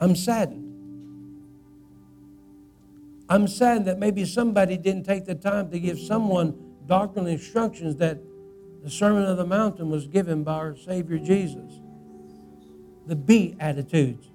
I'm 0.04 0.18
saddened. 0.18 0.70
I'm 3.30 3.48
saddened 3.48 3.88
that 3.88 4.00
maybe 4.00 4.26
somebody 4.26 4.76
didn't 4.76 5.06
take 5.06 5.24
the 5.24 5.34
time 5.34 5.72
to 5.72 5.80
give 5.80 5.98
someone 5.98 6.76
doctrinal 6.86 7.32
instructions 7.32 7.96
that 7.96 8.20
the 8.84 8.90
Sermon 8.90 9.24
of 9.24 9.38
the 9.38 9.46
Mountain 9.46 9.90
was 9.90 10.06
given 10.08 10.44
by 10.44 10.56
our 10.56 10.76
Savior 10.76 11.18
Jesus. 11.18 11.80
The 13.08 13.16
Beatitudes. 13.16 14.28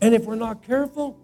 And 0.00 0.12
if 0.12 0.24
we're 0.24 0.34
not 0.34 0.64
careful, 0.64 1.20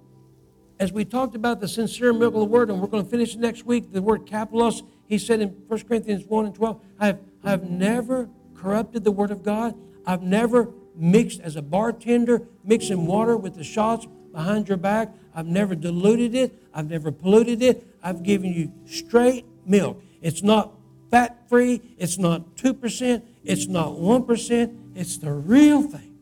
as 0.78 0.92
we 0.92 1.04
talked 1.04 1.34
about 1.34 1.60
the 1.60 1.66
sincere 1.66 2.12
miracle 2.12 2.44
of 2.44 2.48
the 2.48 2.52
word, 2.52 2.70
and 2.70 2.80
we're 2.80 2.86
going 2.86 3.02
to 3.02 3.10
finish 3.10 3.34
next 3.34 3.66
week, 3.66 3.92
the 3.92 4.00
word 4.00 4.26
kapalos, 4.26 4.86
he 5.08 5.18
said 5.18 5.40
in 5.40 5.48
1 5.48 5.80
Corinthians 5.88 6.24
1 6.24 6.46
and 6.46 6.54
12, 6.54 6.80
I've, 7.00 7.18
I've 7.42 7.68
never 7.68 8.28
corrupted 8.54 9.02
the 9.02 9.10
word 9.10 9.32
of 9.32 9.42
God. 9.42 9.74
I've 10.06 10.22
never 10.22 10.68
mixed 10.94 11.40
as 11.40 11.56
a 11.56 11.62
bartender, 11.62 12.42
mixing 12.64 13.06
water 13.06 13.36
with 13.36 13.54
the 13.54 13.64
shots 13.64 14.06
behind 14.32 14.68
your 14.68 14.76
back. 14.76 15.14
I've 15.34 15.46
never 15.46 15.74
diluted 15.74 16.34
it. 16.34 16.62
I've 16.74 16.90
never 16.90 17.10
polluted 17.12 17.62
it. 17.62 17.86
I've 18.02 18.22
given 18.22 18.52
you 18.52 18.72
straight 18.86 19.44
milk. 19.64 20.02
It's 20.20 20.42
not 20.42 20.72
fat 21.10 21.48
free. 21.48 21.80
It's 21.98 22.18
not 22.18 22.56
2%. 22.56 23.22
It's 23.44 23.66
not 23.66 23.92
1%. 23.92 24.76
It's 24.94 25.16
the 25.18 25.32
real 25.32 25.82
thing. 25.82 26.16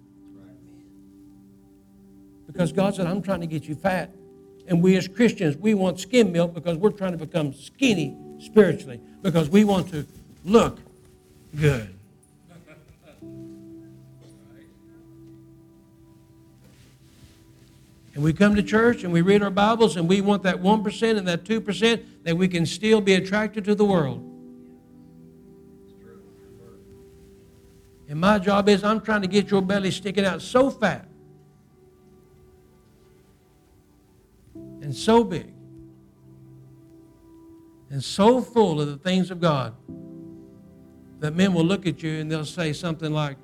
Because 2.46 2.72
God 2.72 2.94
said, 2.94 3.06
I'm 3.06 3.22
trying 3.22 3.40
to 3.40 3.46
get 3.46 3.64
you 3.64 3.74
fat. 3.74 4.10
And 4.66 4.82
we 4.82 4.96
as 4.96 5.08
Christians, 5.08 5.56
we 5.56 5.74
want 5.74 6.00
skim 6.00 6.32
milk 6.32 6.54
because 6.54 6.76
we're 6.76 6.90
trying 6.90 7.12
to 7.12 7.18
become 7.18 7.54
skinny 7.54 8.16
spiritually 8.40 9.00
because 9.22 9.48
we 9.48 9.64
want 9.64 9.90
to 9.90 10.06
look 10.44 10.78
good. 11.56 11.97
And 18.18 18.24
we 18.24 18.32
come 18.32 18.56
to 18.56 18.64
church 18.64 19.04
and 19.04 19.12
we 19.12 19.20
read 19.20 19.44
our 19.44 19.50
Bibles 19.50 19.96
and 19.96 20.08
we 20.08 20.20
want 20.20 20.42
that 20.42 20.60
1% 20.60 21.16
and 21.16 21.28
that 21.28 21.44
2% 21.44 22.04
that 22.24 22.36
we 22.36 22.48
can 22.48 22.66
still 22.66 23.00
be 23.00 23.14
attracted 23.14 23.64
to 23.66 23.76
the 23.76 23.84
world. 23.84 24.18
And 28.08 28.20
my 28.20 28.40
job 28.40 28.68
is 28.68 28.82
I'm 28.82 29.00
trying 29.02 29.22
to 29.22 29.28
get 29.28 29.52
your 29.52 29.62
belly 29.62 29.92
sticking 29.92 30.24
out 30.24 30.42
so 30.42 30.68
fat 30.68 31.06
and 34.56 34.92
so 34.92 35.22
big 35.22 35.52
and 37.88 38.02
so 38.02 38.40
full 38.40 38.80
of 38.80 38.88
the 38.88 38.96
things 38.96 39.30
of 39.30 39.40
God 39.40 39.76
that 41.20 41.36
men 41.36 41.54
will 41.54 41.64
look 41.64 41.86
at 41.86 42.02
you 42.02 42.18
and 42.18 42.28
they'll 42.28 42.44
say 42.44 42.72
something 42.72 43.12
like, 43.12 43.36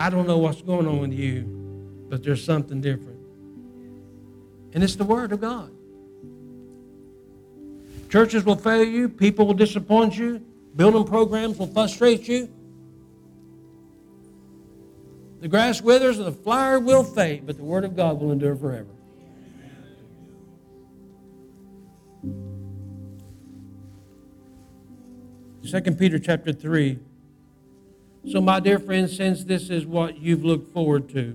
I 0.00 0.10
don't 0.10 0.26
know 0.26 0.38
what's 0.38 0.60
going 0.60 0.88
on 0.88 0.98
with 0.98 1.12
you, 1.12 1.44
but 2.08 2.24
there's 2.24 2.42
something 2.42 2.80
different. 2.80 3.15
And 4.76 4.84
it's 4.84 4.94
the 4.94 5.04
Word 5.04 5.32
of 5.32 5.40
God. 5.40 5.70
Churches 8.10 8.44
will 8.44 8.56
fail 8.56 8.84
you, 8.84 9.08
people 9.08 9.46
will 9.46 9.54
disappoint 9.54 10.18
you, 10.18 10.44
building 10.76 11.04
programs 11.04 11.56
will 11.56 11.66
frustrate 11.66 12.28
you. 12.28 12.50
The 15.40 15.48
grass 15.48 15.80
withers 15.80 16.18
and 16.18 16.26
the 16.26 16.32
flower 16.32 16.78
will 16.78 17.04
fade, 17.04 17.46
but 17.46 17.56
the 17.56 17.64
Word 17.64 17.86
of 17.86 17.96
God 17.96 18.20
will 18.20 18.30
endure 18.30 18.54
forever. 18.54 18.90
Second 25.64 25.98
Peter 25.98 26.18
chapter 26.18 26.52
3. 26.52 26.98
So, 28.30 28.42
my 28.42 28.60
dear 28.60 28.78
friends, 28.78 29.16
since 29.16 29.42
this 29.42 29.70
is 29.70 29.86
what 29.86 30.18
you've 30.18 30.44
looked 30.44 30.70
forward 30.74 31.08
to, 31.14 31.34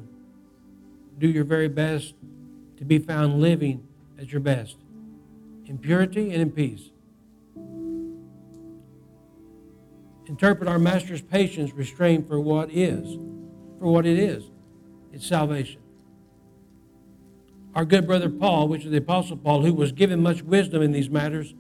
do 1.18 1.28
your 1.28 1.44
very 1.44 1.68
best 1.68 2.14
to 2.82 2.86
be 2.86 2.98
found 2.98 3.40
living 3.40 3.88
at 4.20 4.32
your 4.32 4.42
best, 4.42 4.76
in 5.68 5.78
purity 5.78 6.32
and 6.32 6.42
in 6.42 6.50
peace. 6.50 6.90
Interpret 10.26 10.68
our 10.68 10.80
Master's 10.80 11.22
patience 11.22 11.74
restrained 11.74 12.28
for 12.28 12.40
what 12.40 12.72
is, 12.72 13.20
for 13.78 13.86
what 13.86 14.08
it 14.08 14.18
is. 14.18 14.46
It's 15.14 15.28
salvation. 15.28 15.80
Our 17.76 17.86
good 17.86 18.08
brother 18.08 18.32
Paul, 18.32 18.68
which 18.68 18.84
is 18.84 18.90
the 18.90 18.98
Apostle 18.98 19.38
Paul, 19.38 19.62
who 19.62 19.76
was 19.76 19.92
given 19.92 20.20
much 20.20 20.42
wisdom 20.42 20.82
in 20.82 20.92
these 20.92 21.08
matters, 21.08 21.54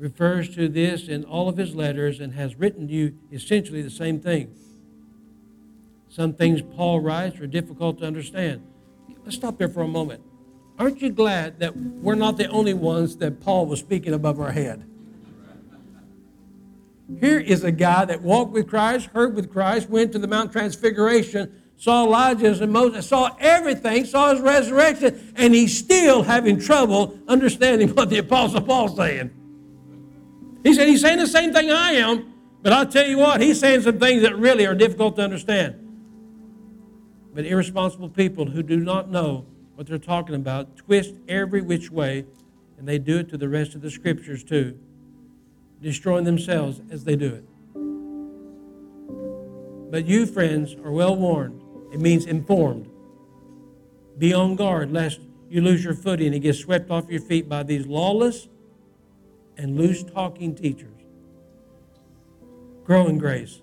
refers 0.00 0.52
to 0.56 0.66
this 0.66 1.06
in 1.06 1.22
all 1.22 1.48
of 1.48 1.56
his 1.56 1.76
letters 1.76 2.18
and 2.18 2.32
has 2.32 2.56
written 2.56 2.88
you 2.88 3.16
essentially 3.30 3.82
the 3.82 3.88
same 3.88 4.18
thing. 4.18 4.52
Some 6.08 6.32
things 6.32 6.60
Paul 6.60 6.98
writes 6.98 7.38
are 7.38 7.46
difficult 7.46 8.00
to 8.00 8.04
understand. 8.04 8.66
Let's 9.24 9.36
stop 9.36 9.58
there 9.58 9.68
for 9.68 9.82
a 9.82 9.88
moment. 9.88 10.22
Aren't 10.78 11.00
you 11.00 11.10
glad 11.10 11.60
that 11.60 11.76
we're 11.76 12.14
not 12.14 12.36
the 12.36 12.48
only 12.48 12.74
ones 12.74 13.16
that 13.18 13.40
Paul 13.40 13.66
was 13.66 13.80
speaking 13.80 14.12
above 14.12 14.40
our 14.40 14.52
head? 14.52 14.84
Here 17.20 17.38
is 17.38 17.64
a 17.64 17.72
guy 17.72 18.04
that 18.06 18.22
walked 18.22 18.52
with 18.52 18.68
Christ, 18.68 19.06
heard 19.06 19.34
with 19.34 19.52
Christ, 19.52 19.88
went 19.88 20.12
to 20.12 20.18
the 20.18 20.26
Mount 20.26 20.52
Transfiguration, 20.52 21.62
saw 21.76 22.04
Elijah 22.04 22.62
and 22.62 22.72
Moses, 22.72 23.06
saw 23.06 23.36
everything, 23.38 24.04
saw 24.04 24.32
his 24.32 24.40
resurrection, 24.40 25.32
and 25.36 25.54
he's 25.54 25.76
still 25.76 26.22
having 26.22 26.58
trouble 26.58 27.18
understanding 27.28 27.90
what 27.90 28.10
the 28.10 28.18
Apostle 28.18 28.62
Paul's 28.62 28.96
saying. 28.96 29.30
He 30.62 30.72
said, 30.72 30.88
He's 30.88 31.02
saying 31.02 31.18
the 31.18 31.26
same 31.26 31.52
thing 31.52 31.70
I 31.70 31.92
am, 31.92 32.32
but 32.62 32.72
I'll 32.72 32.86
tell 32.86 33.06
you 33.06 33.18
what, 33.18 33.40
he's 33.40 33.60
saying 33.60 33.82
some 33.82 33.98
things 33.98 34.22
that 34.22 34.36
really 34.38 34.66
are 34.66 34.74
difficult 34.74 35.16
to 35.16 35.22
understand. 35.22 35.83
But 37.34 37.46
irresponsible 37.46 38.08
people 38.08 38.46
who 38.46 38.62
do 38.62 38.76
not 38.76 39.10
know 39.10 39.44
what 39.74 39.88
they're 39.88 39.98
talking 39.98 40.36
about 40.36 40.76
twist 40.76 41.14
every 41.28 41.60
which 41.60 41.90
way, 41.90 42.24
and 42.78 42.86
they 42.86 42.98
do 42.98 43.18
it 43.18 43.28
to 43.30 43.36
the 43.36 43.48
rest 43.48 43.74
of 43.74 43.80
the 43.80 43.90
scriptures 43.90 44.44
too, 44.44 44.78
destroying 45.82 46.24
themselves 46.24 46.80
as 46.90 47.02
they 47.04 47.16
do 47.16 47.34
it. 47.34 47.44
But 49.90 50.06
you, 50.06 50.26
friends, 50.26 50.74
are 50.84 50.92
well 50.92 51.16
warned. 51.16 51.60
It 51.92 52.00
means 52.00 52.26
informed. 52.26 52.88
Be 54.18 54.32
on 54.32 54.54
guard 54.54 54.92
lest 54.92 55.20
you 55.50 55.60
lose 55.60 55.84
your 55.84 55.94
footing 55.94 56.34
and 56.34 56.42
get 56.42 56.54
swept 56.54 56.90
off 56.90 57.10
your 57.10 57.20
feet 57.20 57.48
by 57.48 57.64
these 57.64 57.86
lawless 57.86 58.48
and 59.56 59.76
loose 59.76 60.04
talking 60.04 60.54
teachers. 60.54 60.90
Grow 62.84 63.06
in 63.08 63.18
grace 63.18 63.60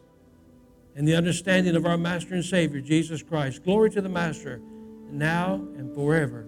and 0.96 1.08
the 1.08 1.16
understanding 1.16 1.76
of 1.76 1.86
our 1.86 1.98
Master 1.98 2.34
and 2.34 2.44
Savior, 2.44 2.82
Jesus 2.82 3.24
Christ. 3.24 3.64
Glory 3.64 3.90
to 3.92 4.02
the 4.02 4.10
Master, 4.10 4.62
now 5.10 5.56
and 5.78 5.94
forever. 5.94 6.48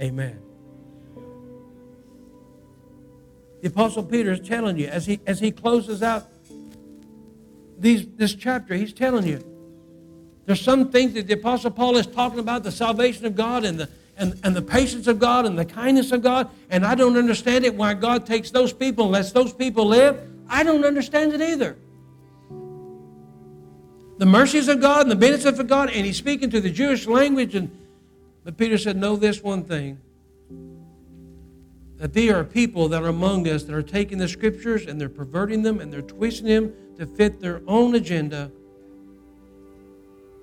Amen. 0.00 0.40
The 3.60 3.68
Apostle 3.68 4.02
Peter 4.02 4.32
is 4.32 4.40
telling 4.40 4.76
you, 4.76 4.88
as 4.88 5.06
he, 5.06 5.20
as 5.26 5.38
he 5.38 5.52
closes 5.52 6.02
out 6.02 6.26
these, 7.78 8.06
this 8.16 8.34
chapter, 8.34 8.74
he's 8.74 8.92
telling 8.92 9.26
you 9.26 9.44
there's 10.46 10.60
some 10.60 10.90
things 10.90 11.14
that 11.14 11.28
the 11.28 11.34
Apostle 11.34 11.70
Paul 11.70 11.96
is 11.96 12.06
talking 12.06 12.40
about 12.40 12.64
the 12.64 12.72
salvation 12.72 13.26
of 13.26 13.36
God 13.36 13.64
and 13.64 13.78
the 13.78 13.88
and, 14.16 14.38
and 14.44 14.54
the 14.54 14.62
patience 14.62 15.06
of 15.06 15.18
God 15.18 15.46
and 15.46 15.58
the 15.58 15.64
kindness 15.64 16.12
of 16.12 16.22
God, 16.22 16.50
and 16.70 16.84
I 16.84 16.94
don't 16.94 17.16
understand 17.16 17.64
it 17.64 17.74
why 17.74 17.94
God 17.94 18.26
takes 18.26 18.50
those 18.50 18.72
people 18.72 19.04
and 19.04 19.12
lets 19.12 19.32
those 19.32 19.52
people 19.52 19.86
live. 19.86 20.20
I 20.48 20.62
don't 20.62 20.84
understand 20.84 21.32
it 21.32 21.40
either. 21.40 21.76
The 24.18 24.26
mercies 24.26 24.68
of 24.68 24.80
God 24.80 25.02
and 25.02 25.10
the 25.10 25.16
benefits 25.16 25.58
of 25.58 25.66
God, 25.66 25.90
and 25.90 26.06
he's 26.06 26.16
speaking 26.16 26.50
to 26.50 26.60
the 26.60 26.70
Jewish 26.70 27.06
language, 27.06 27.54
and 27.54 27.70
but 28.44 28.56
Peter 28.56 28.78
said, 28.78 28.96
Know 28.96 29.16
this 29.16 29.42
one 29.42 29.64
thing. 29.64 30.00
That 31.96 32.12
there 32.12 32.36
are 32.36 32.44
people 32.44 32.88
that 32.88 33.02
are 33.02 33.08
among 33.08 33.46
us 33.48 33.62
that 33.64 33.74
are 33.74 33.82
taking 33.82 34.18
the 34.18 34.26
scriptures 34.26 34.86
and 34.86 35.00
they're 35.00 35.08
perverting 35.08 35.62
them 35.62 35.78
and 35.78 35.92
they're 35.92 36.02
twisting 36.02 36.46
them 36.46 36.72
to 36.98 37.06
fit 37.06 37.40
their 37.40 37.62
own 37.68 37.94
agenda. 37.94 38.50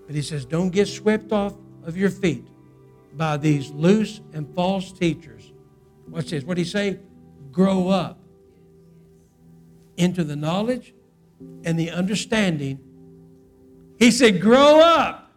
But 0.06 0.16
he 0.16 0.22
says, 0.22 0.46
Don't 0.46 0.70
get 0.70 0.88
swept 0.88 1.32
off 1.34 1.54
of 1.84 1.98
your 1.98 2.10
feet 2.10 2.48
by 3.14 3.36
these 3.38 3.72
loose 3.72 4.22
and 4.34 4.54
false 4.56 4.94
teachers. 4.94 5.52
Watch 6.08 6.30
this. 6.30 6.44
What 6.44 6.56
did 6.56 6.64
he 6.64 6.70
say? 6.70 7.00
Grow 7.52 7.90
up 7.90 8.20
into 9.98 10.24
the 10.24 10.38
knowledge 10.38 10.94
and 11.66 11.78
the 11.78 11.92
understanding. 11.92 12.80
He 14.00 14.12
said, 14.12 14.40
grow 14.40 14.80
up, 14.80 15.30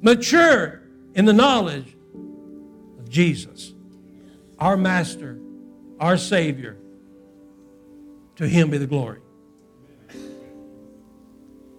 mature 0.00 0.82
in 1.14 1.24
the 1.24 1.32
knowledge 1.32 1.96
of 2.98 3.10
Jesus, 3.10 3.74
our 4.58 4.76
Master, 4.76 5.38
our 5.98 6.16
Savior. 6.16 6.76
To 8.36 8.46
Him 8.46 8.70
be 8.70 8.78
the 8.78 8.86
glory. 8.86 9.18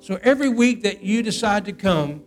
So 0.02 0.20
every 0.22 0.50
week 0.50 0.84
that 0.84 1.04
you 1.04 1.24
decide 1.24 1.64
to 1.66 1.72
come, 1.72 2.24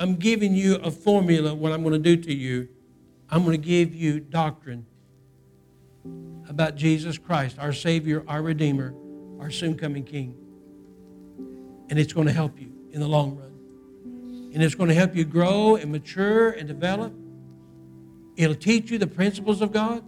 I'm 0.00 0.16
giving 0.16 0.56
you 0.56 0.76
a 0.76 0.90
formula, 0.90 1.54
what 1.54 1.70
I'm 1.70 1.82
going 1.82 1.92
to 1.92 1.98
do 2.00 2.16
to 2.16 2.34
you. 2.34 2.68
I'm 3.30 3.44
going 3.44 3.60
to 3.60 3.68
give 3.68 3.94
you 3.94 4.18
doctrine 4.18 4.84
about 6.48 6.74
Jesus 6.74 7.18
Christ, 7.18 7.56
our 7.60 7.72
Savior, 7.72 8.24
our 8.26 8.42
Redeemer, 8.42 8.94
our 9.38 9.50
soon 9.50 9.78
coming 9.78 10.02
King. 10.02 10.34
And 11.88 12.00
it's 12.00 12.12
going 12.12 12.26
to 12.26 12.32
help 12.32 12.58
you 12.58 12.71
in 12.92 13.00
the 13.00 13.08
long 13.08 13.36
run. 13.36 14.50
And 14.54 14.62
it's 14.62 14.74
going 14.74 14.88
to 14.88 14.94
help 14.94 15.16
you 15.16 15.24
grow 15.24 15.76
and 15.76 15.90
mature 15.90 16.50
and 16.50 16.68
develop. 16.68 17.12
It'll 18.36 18.54
teach 18.54 18.90
you 18.90 18.98
the 18.98 19.06
principles 19.06 19.62
of 19.62 19.72
God. 19.72 20.04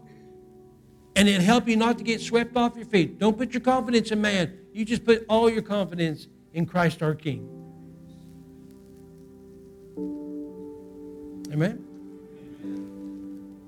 And 1.16 1.29
it'll 1.29 1.42
help 1.42 1.68
you 1.68 1.77
not 1.77 1.99
to 1.99 2.05
get 2.05 2.20
swept 2.20 2.57
off 2.57 2.77
your 2.77 2.87
feet. 2.87 3.18
Don't 3.18 3.38
put 3.38 3.53
your 3.53 3.61
confidence 3.61 4.11
in 4.11 4.20
man. 4.20 4.59
You 4.73 4.85
just 4.85 5.05
put 5.05 5.25
all 5.29 5.49
your 5.49 5.62
confidence 5.62 6.29
in 6.53 6.66
Christ 6.66 7.03
our 7.03 7.14
King. 7.14 7.49
Amen? 11.53 11.85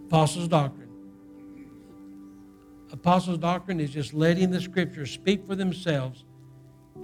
Apostles' 0.09 0.49
doctrine. 0.49 0.89
Apostles' 2.93 3.39
doctrine 3.39 3.81
is 3.81 3.91
just 3.91 4.13
letting 4.13 4.51
the 4.51 4.61
scriptures 4.61 5.11
speak 5.11 5.47
for 5.47 5.55
themselves. 5.55 6.25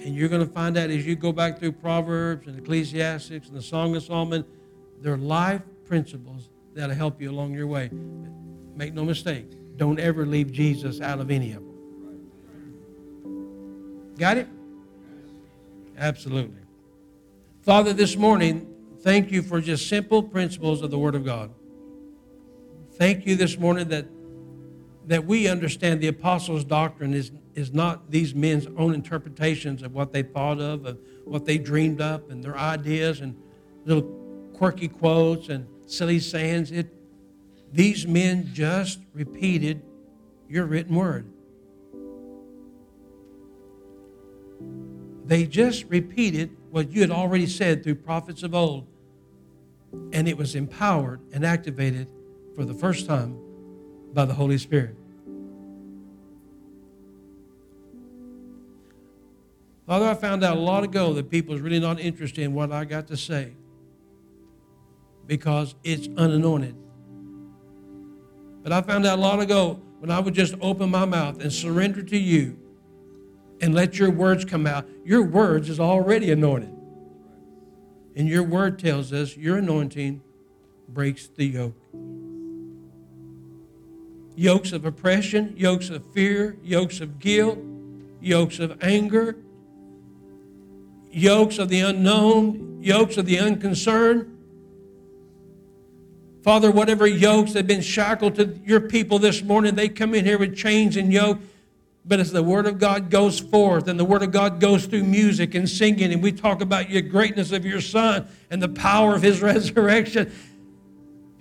And 0.00 0.14
you're 0.16 0.28
going 0.28 0.46
to 0.46 0.52
find 0.52 0.76
out 0.76 0.90
as 0.90 1.06
you 1.06 1.14
go 1.14 1.32
back 1.32 1.58
through 1.58 1.72
Proverbs 1.72 2.46
and 2.46 2.58
Ecclesiastics 2.58 3.48
and 3.48 3.56
the 3.56 3.62
Song 3.62 3.94
of 3.94 4.02
Solomon, 4.02 4.44
they're 5.00 5.16
life 5.16 5.62
principles 5.84 6.48
that'll 6.74 6.94
help 6.94 7.20
you 7.20 7.30
along 7.30 7.52
your 7.52 7.66
way. 7.66 7.90
Make 8.74 8.94
no 8.94 9.04
mistake, 9.04 9.46
don't 9.76 10.00
ever 10.00 10.26
leave 10.26 10.52
Jesus 10.52 11.00
out 11.00 11.20
of 11.20 11.30
any 11.30 11.52
of 11.52 11.62
them. 11.62 11.68
Got 14.18 14.38
it? 14.38 14.48
Absolutely. 15.98 16.60
Father, 17.62 17.92
this 17.92 18.16
morning, 18.16 18.72
Thank 19.02 19.32
you 19.32 19.42
for 19.42 19.60
just 19.60 19.88
simple 19.88 20.22
principles 20.22 20.80
of 20.80 20.92
the 20.92 20.98
Word 20.98 21.16
of 21.16 21.24
God. 21.24 21.50
Thank 22.92 23.26
you 23.26 23.34
this 23.34 23.58
morning 23.58 23.88
that, 23.88 24.06
that 25.06 25.24
we 25.24 25.48
understand 25.48 26.00
the 26.00 26.08
apostles' 26.08 26.64
doctrine 26.64 27.14
is, 27.14 27.32
is 27.54 27.72
not 27.72 28.10
these 28.10 28.34
men's 28.34 28.66
own 28.76 28.94
interpretations 28.94 29.82
of 29.82 29.94
what 29.94 30.12
they 30.12 30.22
thought 30.22 30.60
of, 30.60 30.86
of 30.86 30.98
what 31.24 31.44
they 31.44 31.58
dreamed 31.58 32.00
up, 32.00 32.30
and 32.30 32.42
their 32.42 32.56
ideas 32.56 33.20
and 33.20 33.36
little 33.84 34.02
quirky 34.54 34.88
quotes 34.88 35.48
and 35.48 35.66
silly 35.86 36.20
sayings. 36.20 36.70
It, 36.70 36.92
these 37.72 38.06
men 38.06 38.50
just 38.52 39.00
repeated 39.12 39.82
your 40.48 40.66
written 40.66 40.94
word. 40.94 41.26
They 45.24 45.46
just 45.46 45.84
repeated 45.88 46.56
what 46.70 46.92
you 46.92 47.00
had 47.00 47.10
already 47.10 47.46
said 47.46 47.82
through 47.82 47.96
prophets 47.96 48.42
of 48.42 48.54
old, 48.54 48.86
and 50.12 50.28
it 50.28 50.36
was 50.36 50.54
empowered 50.54 51.20
and 51.32 51.44
activated 51.44 52.08
for 52.54 52.64
the 52.64 52.74
first 52.74 53.06
time 53.06 53.38
by 54.12 54.24
the 54.24 54.34
Holy 54.34 54.58
Spirit. 54.58 54.96
Father, 59.86 60.06
I 60.06 60.14
found 60.14 60.44
out 60.44 60.56
a 60.56 60.60
lot 60.60 60.84
ago 60.84 61.12
that 61.14 61.28
people 61.28 61.54
is 61.54 61.60
really 61.60 61.80
not 61.80 62.00
interested 62.00 62.42
in 62.42 62.54
what 62.54 62.72
I 62.72 62.84
got 62.84 63.08
to 63.08 63.16
say 63.16 63.52
because 65.26 65.74
it's 65.82 66.08
unanointed. 66.16 66.76
But 68.62 68.72
I 68.72 68.80
found 68.82 69.06
out 69.06 69.18
a 69.18 69.20
lot 69.20 69.40
ago 69.40 69.80
when 69.98 70.10
I 70.10 70.20
would 70.20 70.34
just 70.34 70.54
open 70.60 70.90
my 70.90 71.04
mouth 71.04 71.42
and 71.42 71.52
surrender 71.52 72.02
to 72.02 72.16
you 72.16 72.58
and 73.60 73.74
let 73.74 73.98
your 73.98 74.10
words 74.10 74.44
come 74.44 74.66
out. 74.66 74.88
Your 75.04 75.22
words 75.22 75.68
is 75.68 75.80
already 75.80 76.30
anointed. 76.30 76.74
And 78.14 78.28
your 78.28 78.42
word 78.42 78.78
tells 78.78 79.12
us 79.12 79.36
your 79.36 79.58
anointing 79.58 80.22
breaks 80.88 81.26
the 81.28 81.46
yoke. 81.46 81.81
Yokes 84.34 84.72
of 84.72 84.84
oppression, 84.84 85.54
yokes 85.56 85.90
of 85.90 86.02
fear, 86.12 86.56
yokes 86.62 87.00
of 87.00 87.18
guilt, 87.18 87.58
yokes 88.20 88.58
of 88.58 88.82
anger, 88.82 89.36
yokes 91.10 91.58
of 91.58 91.68
the 91.68 91.80
unknown, 91.80 92.78
yokes 92.82 93.16
of 93.16 93.26
the 93.26 93.38
unconcerned. 93.38 94.28
Father, 96.42 96.70
whatever 96.70 97.06
yokes 97.06 97.52
have 97.52 97.66
been 97.66 97.82
shackled 97.82 98.34
to 98.36 98.58
your 98.64 98.80
people 98.80 99.18
this 99.18 99.42
morning, 99.42 99.74
they 99.74 99.88
come 99.88 100.14
in 100.14 100.24
here 100.24 100.38
with 100.38 100.56
chains 100.56 100.96
and 100.96 101.12
yoke. 101.12 101.38
But 102.04 102.18
as 102.18 102.32
the 102.32 102.42
Word 102.42 102.66
of 102.66 102.80
God 102.80 103.10
goes 103.10 103.38
forth 103.38 103.86
and 103.86 103.98
the 103.98 104.04
Word 104.04 104.24
of 104.24 104.32
God 104.32 104.58
goes 104.58 104.86
through 104.86 105.04
music 105.04 105.54
and 105.54 105.68
singing, 105.68 106.12
and 106.12 106.20
we 106.20 106.32
talk 106.32 106.60
about 106.60 106.90
your 106.90 107.02
greatness 107.02 107.52
of 107.52 107.64
your 107.64 107.80
Son 107.80 108.26
and 108.50 108.60
the 108.60 108.68
power 108.68 109.14
of 109.14 109.22
His 109.22 109.40
resurrection, 109.42 110.32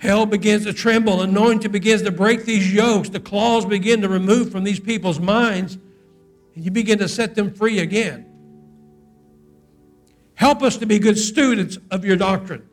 hell 0.01 0.25
begins 0.25 0.65
to 0.65 0.73
tremble. 0.73 1.21
Anointing 1.21 1.71
begins 1.71 2.01
to 2.01 2.11
break 2.11 2.43
these 2.43 2.73
yokes. 2.73 3.09
The 3.09 3.19
claws 3.19 3.65
begin 3.65 4.01
to 4.01 4.09
remove 4.09 4.51
from 4.51 4.63
these 4.63 4.79
people's 4.79 5.19
minds, 5.19 5.77
and 6.55 6.65
you 6.65 6.71
begin 6.71 6.97
to 6.97 7.07
set 7.07 7.35
them 7.35 7.53
free 7.53 7.79
again. 7.79 8.25
Help 10.33 10.63
us 10.63 10.77
to 10.77 10.87
be 10.87 10.97
good 10.97 11.19
students 11.19 11.77
of 11.91 12.03
your 12.03 12.15
doctrine. 12.15 12.67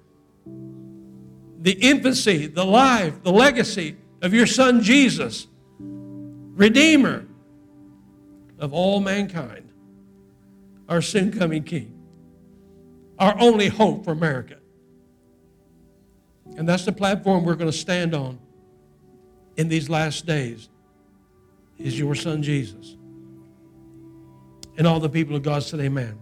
The 1.60 1.72
infancy, 1.72 2.46
the 2.46 2.64
life, 2.64 3.22
the 3.22 3.32
legacy 3.32 3.96
of 4.22 4.32
your 4.32 4.46
Son 4.46 4.80
Jesus, 4.80 5.46
Redeemer 5.78 7.26
of 8.58 8.72
all 8.72 9.00
mankind, 9.00 9.70
our 10.88 11.02
soon 11.02 11.30
coming 11.30 11.62
King, 11.62 11.94
our 13.18 13.38
only 13.38 13.68
hope 13.68 14.04
for 14.04 14.12
America. 14.12 14.57
And 16.56 16.68
that's 16.68 16.84
the 16.84 16.92
platform 16.92 17.44
we're 17.44 17.54
going 17.54 17.70
to 17.70 17.76
stand 17.76 18.14
on 18.14 18.38
in 19.56 19.68
these 19.68 19.88
last 19.88 20.26
days 20.26 20.68
is 21.78 21.98
your 21.98 22.14
son 22.14 22.42
Jesus. 22.42 22.96
And 24.76 24.86
all 24.86 25.00
the 25.00 25.08
people 25.08 25.36
of 25.36 25.42
God 25.42 25.62
said 25.62 25.80
amen. 25.80 26.18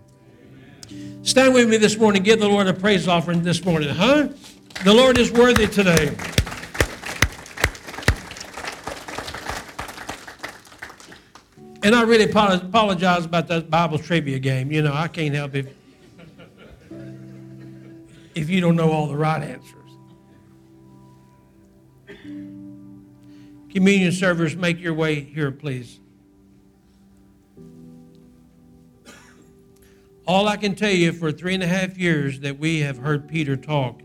Stand 1.23 1.55
with 1.55 1.69
me 1.69 1.77
this 1.77 1.99
morning. 1.99 2.23
Give 2.23 2.39
the 2.39 2.49
Lord 2.49 2.67
a 2.69 2.75
praise 2.75 3.09
offering 3.09 3.43
this 3.43 3.65
morning, 3.65 3.89
huh? 3.89 4.29
The 4.85 4.95
Lord 4.95 5.19
is 5.19 5.33
worthy 5.33 5.67
today. 5.67 6.15
And 11.83 11.95
I 11.95 12.03
really 12.03 12.25
apologize 12.25 13.25
about 13.25 13.49
that 13.49 13.71
Bible 13.71 13.99
trivia 13.99 14.39
game. 14.39 14.73
You 14.73 14.83
know, 14.83 14.93
I 14.93 15.09
can't 15.09 15.35
help 15.35 15.55
if 15.55 15.69
if 18.35 18.51
you 18.51 18.61
don't 18.61 18.77
know 18.77 18.91
all 18.91 19.07
the 19.07 19.17
right 19.17 19.43
answers. 19.43 19.86
Communion 23.77 24.11
servers, 24.11 24.57
make 24.57 24.81
your 24.81 24.95
way 24.95 25.21
here, 25.21 25.51
please. 25.51 26.01
All 30.27 30.49
I 30.49 30.57
can 30.57 30.75
tell 30.75 30.91
you 30.91 31.13
for 31.13 31.31
three 31.31 31.53
and 31.53 31.63
a 31.63 31.67
half 31.67 31.99
years 31.99 32.41
that 32.41 32.59
we 32.59 32.81
have 32.81 32.97
heard 32.97 33.29
Peter 33.29 33.55
talk. 33.55 34.01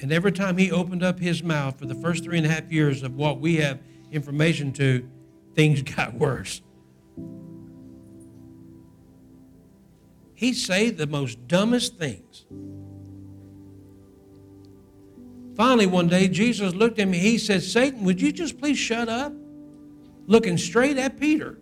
And 0.00 0.10
every 0.10 0.32
time 0.32 0.56
he 0.56 0.72
opened 0.72 1.02
up 1.02 1.20
his 1.20 1.42
mouth 1.42 1.78
for 1.78 1.84
the 1.84 1.94
first 1.96 2.24
three 2.24 2.38
and 2.38 2.46
a 2.46 2.48
half 2.48 2.72
years 2.72 3.02
of 3.02 3.16
what 3.16 3.38
we 3.38 3.56
have 3.56 3.80
information 4.10 4.72
to, 4.72 5.06
things 5.54 5.82
got 5.94 6.14
worse. 6.14 6.62
He 10.32 10.54
said 10.54 10.96
the 10.96 11.06
most 11.06 11.46
dumbest 11.46 11.98
things. 11.98 12.46
Finally, 15.56 15.86
one 15.86 16.06
day, 16.06 16.28
Jesus 16.28 16.74
looked 16.74 16.98
at 16.98 17.08
me. 17.08 17.18
He 17.18 17.38
said, 17.38 17.62
Satan, 17.62 18.04
would 18.04 18.20
you 18.20 18.30
just 18.30 18.58
please 18.58 18.76
shut 18.76 19.08
up? 19.08 19.32
Looking 20.26 20.58
straight 20.58 20.98
at 20.98 21.18
Peter. 21.18 21.58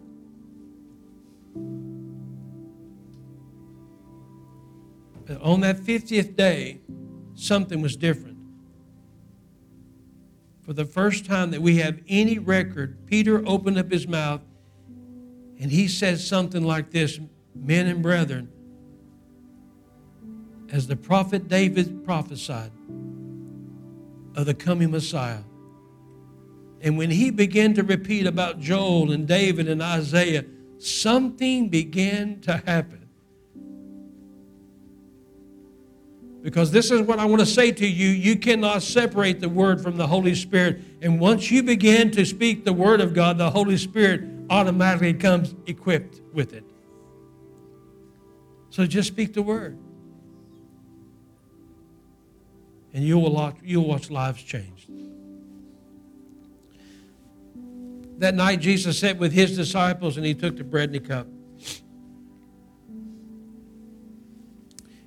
But 5.26 5.40
on 5.40 5.60
that 5.60 5.76
50th 5.76 6.34
day, 6.34 6.80
something 7.36 7.80
was 7.80 7.96
different. 7.96 8.36
For 10.62 10.72
the 10.72 10.84
first 10.84 11.24
time 11.24 11.52
that 11.52 11.62
we 11.62 11.76
have 11.76 12.00
any 12.08 12.38
record, 12.38 13.06
Peter 13.06 13.46
opened 13.46 13.78
up 13.78 13.92
his 13.92 14.08
mouth 14.08 14.40
and 15.60 15.70
he 15.70 15.86
said 15.86 16.18
something 16.18 16.64
like 16.64 16.90
this 16.90 17.20
Men 17.54 17.86
and 17.86 18.02
brethren, 18.02 18.50
as 20.72 20.88
the 20.88 20.96
prophet 20.96 21.46
David 21.46 22.04
prophesied 22.04 22.72
of 24.34 24.46
the 24.46 24.54
coming 24.54 24.90
Messiah. 24.90 25.42
And 26.80 26.98
when 26.98 27.10
he 27.10 27.30
began 27.30 27.74
to 27.74 27.82
repeat 27.82 28.26
about 28.26 28.60
Joel 28.60 29.12
and 29.12 29.26
David 29.26 29.68
and 29.68 29.82
Isaiah, 29.82 30.44
something 30.78 31.68
began 31.68 32.40
to 32.42 32.58
happen. 32.66 33.08
Because 36.42 36.70
this 36.70 36.90
is 36.90 37.00
what 37.00 37.18
I 37.18 37.24
want 37.24 37.40
to 37.40 37.46
say 37.46 37.72
to 37.72 37.86
you. 37.86 38.08
You 38.08 38.36
cannot 38.36 38.82
separate 38.82 39.40
the 39.40 39.48
Word 39.48 39.80
from 39.80 39.96
the 39.96 40.06
Holy 40.06 40.34
Spirit. 40.34 40.82
And 41.00 41.18
once 41.18 41.50
you 41.50 41.62
begin 41.62 42.10
to 42.10 42.26
speak 42.26 42.66
the 42.66 42.72
Word 42.72 43.00
of 43.00 43.14
God, 43.14 43.38
the 43.38 43.50
Holy 43.50 43.78
Spirit 43.78 44.24
automatically 44.50 45.14
comes 45.14 45.54
equipped 45.66 46.20
with 46.34 46.52
it. 46.52 46.64
So 48.68 48.86
just 48.86 49.08
speak 49.08 49.32
the 49.32 49.40
Word. 49.40 49.78
And 52.94 53.04
you 53.04 53.18
will 53.18 53.32
watch, 53.32 53.56
you'll 53.62 53.88
watch 53.88 54.08
lives 54.08 54.42
changed. 54.42 54.88
That 58.18 58.34
night, 58.34 58.60
Jesus 58.60 58.98
sat 58.98 59.18
with 59.18 59.32
his 59.32 59.56
disciples 59.56 60.16
and 60.16 60.24
he 60.24 60.34
took 60.34 60.56
the 60.56 60.64
bread 60.64 60.90
and 60.90 60.94
the 60.94 61.00
cup. 61.00 61.26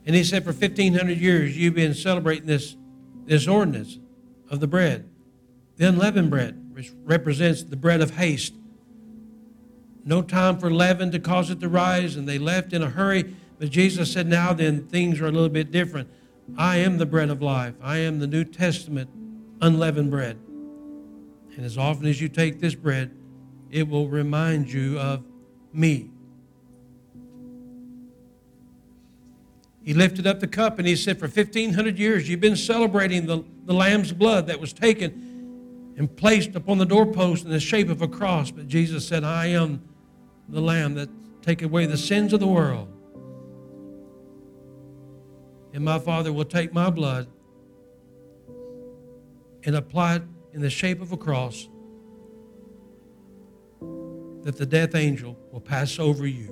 And 0.05 0.15
he 0.15 0.23
said, 0.23 0.43
For 0.43 0.51
1,500 0.51 1.17
years, 1.17 1.57
you've 1.57 1.73
been 1.73 1.93
celebrating 1.93 2.45
this, 2.45 2.75
this 3.25 3.47
ordinance 3.47 3.99
of 4.49 4.59
the 4.59 4.67
bread, 4.67 5.09
the 5.77 5.87
unleavened 5.87 6.29
bread, 6.29 6.73
which 6.73 6.91
represents 7.03 7.63
the 7.63 7.75
bread 7.75 8.01
of 8.01 8.11
haste. 8.11 8.53
No 10.05 10.21
time 10.21 10.59
for 10.59 10.71
leaven 10.71 11.11
to 11.11 11.19
cause 11.19 11.49
it 11.49 11.59
to 11.61 11.67
rise, 11.67 12.15
and 12.15 12.27
they 12.27 12.37
left 12.37 12.71
in 12.71 12.81
a 12.81 12.89
hurry. 12.89 13.35
But 13.59 13.69
Jesus 13.69 14.11
said, 14.11 14.27
Now 14.27 14.53
then, 14.53 14.87
things 14.87 15.19
are 15.19 15.27
a 15.27 15.31
little 15.31 15.49
bit 15.49 15.71
different. 15.71 16.09
I 16.55 16.77
am 16.77 16.97
the 16.97 17.05
bread 17.05 17.29
of 17.29 17.41
life. 17.41 17.73
I 17.81 17.97
am 17.97 18.19
the 18.19 18.27
New 18.27 18.43
Testament 18.43 19.09
unleavened 19.61 20.11
bread. 20.11 20.37
And 21.55 21.65
as 21.65 21.77
often 21.77 22.05
as 22.05 22.21
you 22.21 22.29
take 22.29 22.59
this 22.59 22.75
bread, 22.75 23.11
it 23.71 23.87
will 23.87 24.07
remind 24.07 24.71
you 24.71 24.99
of 24.99 25.23
me. 25.73 26.11
He 29.83 29.93
lifted 29.93 30.27
up 30.27 30.39
the 30.39 30.47
cup 30.47 30.79
and 30.79 30.87
he 30.87 30.95
said, 30.95 31.17
For 31.17 31.27
1,500 31.27 31.97
years, 31.97 32.29
you've 32.29 32.41
been 32.41 32.57
celebrating 32.57 33.25
the, 33.25 33.43
the 33.65 33.73
lamb's 33.73 34.11
blood 34.11 34.47
that 34.47 34.59
was 34.59 34.73
taken 34.73 35.93
and 35.97 36.13
placed 36.15 36.55
upon 36.55 36.77
the 36.77 36.85
doorpost 36.85 37.45
in 37.45 37.51
the 37.51 37.59
shape 37.59 37.89
of 37.89 38.01
a 38.01 38.07
cross. 38.07 38.51
But 38.51 38.67
Jesus 38.67 39.07
said, 39.07 39.23
I 39.23 39.47
am 39.47 39.81
the 40.49 40.61
lamb 40.61 40.93
that 40.95 41.09
take 41.41 41.61
away 41.61 41.85
the 41.85 41.97
sins 41.97 42.33
of 42.33 42.39
the 42.39 42.47
world. 42.47 42.89
And 45.77 45.85
my 45.85 45.99
Father 45.99 46.33
will 46.33 46.43
take 46.43 46.73
my 46.73 46.89
blood 46.89 47.27
and 49.63 49.75
apply 49.75 50.15
it 50.15 50.23
in 50.51 50.61
the 50.61 50.71
shape 50.71 51.03
of 51.03 51.11
a 51.11 51.17
cross 51.17 51.69
that 54.41 54.57
the 54.57 54.65
death 54.65 54.95
angel 54.95 55.37
will 55.51 55.61
pass 55.61 55.99
over 55.99 56.25
you. 56.25 56.51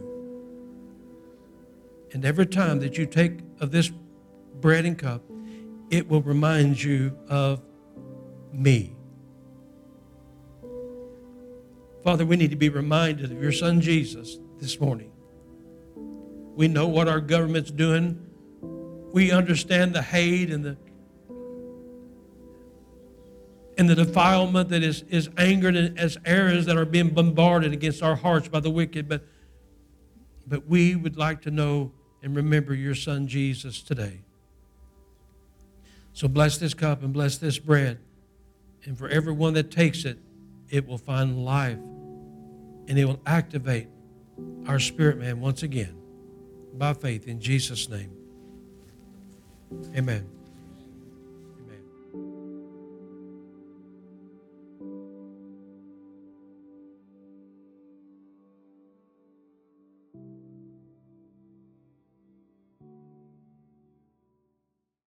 And 2.14 2.24
every 2.24 2.46
time 2.46 2.80
that 2.82 3.00
you 3.00 3.08
take 3.08 3.40
of 3.60 3.72
this 3.72 3.92
bread 4.62 4.86
and 4.86 4.96
cup, 4.96 5.24
it 5.90 6.08
will 6.08 6.22
remind 6.22 6.84
you 6.84 7.18
of 7.28 7.64
me. 8.54 8.96
Father, 12.04 12.28
we 12.28 12.36
need 12.36 12.52
to 12.52 12.56
be 12.56 12.70
reminded 12.70 13.32
of 13.32 13.42
your 13.42 13.52
son 13.52 13.82
Jesus 13.82 14.38
this 14.60 14.80
morning. 14.80 15.12
We 16.56 16.68
know 16.68 16.88
what 16.88 17.08
our 17.08 17.22
government's 17.22 17.72
doing. 17.72 18.22
We 19.16 19.32
understand 19.32 19.95
the 19.95 20.01
hate 20.01 20.51
and 20.51 20.61
the 20.61 20.76
and 23.78 23.89
the 23.89 23.95
defilement 23.95 24.68
that 24.70 24.84
is, 24.84 25.03
is 25.03 25.30
angered 25.38 25.97
as 25.97 26.18
arrows 26.26 26.66
that 26.66 26.76
are 26.76 26.84
being 26.84 27.11
bombarded 27.11 27.72
against 27.72 28.03
our 28.03 28.18
hearts 28.18 28.49
by 28.49 28.59
the 28.59 28.70
wicked. 28.70 29.07
But, 29.07 29.24
but 30.45 30.68
we 30.68 30.97
would 30.97 31.16
like 31.16 31.41
to 31.43 31.51
know 31.51 31.93
and 32.24 32.36
remember 32.36 32.74
your 32.74 32.93
son 32.93 33.26
Jesus 33.30 33.82
today. 33.82 34.20
So 36.11 36.28
bless 36.28 36.57
this 36.57 36.74
cup 36.74 37.01
and 37.01 37.13
bless 37.13 37.38
this 37.38 37.57
bread. 37.57 37.99
And 38.84 38.97
for 38.97 39.07
everyone 39.07 39.53
that 39.53 39.72
takes 39.72 40.03
it, 40.03 40.18
it 40.70 40.86
will 40.86 40.97
find 40.97 41.45
life 41.45 41.80
and 42.88 42.99
it 42.99 43.05
will 43.05 43.22
activate 43.26 43.88
our 44.68 44.80
spirit 44.80 45.18
man 45.20 45.39
once 45.39 45.63
again 45.63 45.95
by 46.74 46.93
faith 46.93 47.30
in 47.30 47.39
Jesus' 47.39 47.88
name. 47.88 48.11
Amen. 49.95 50.35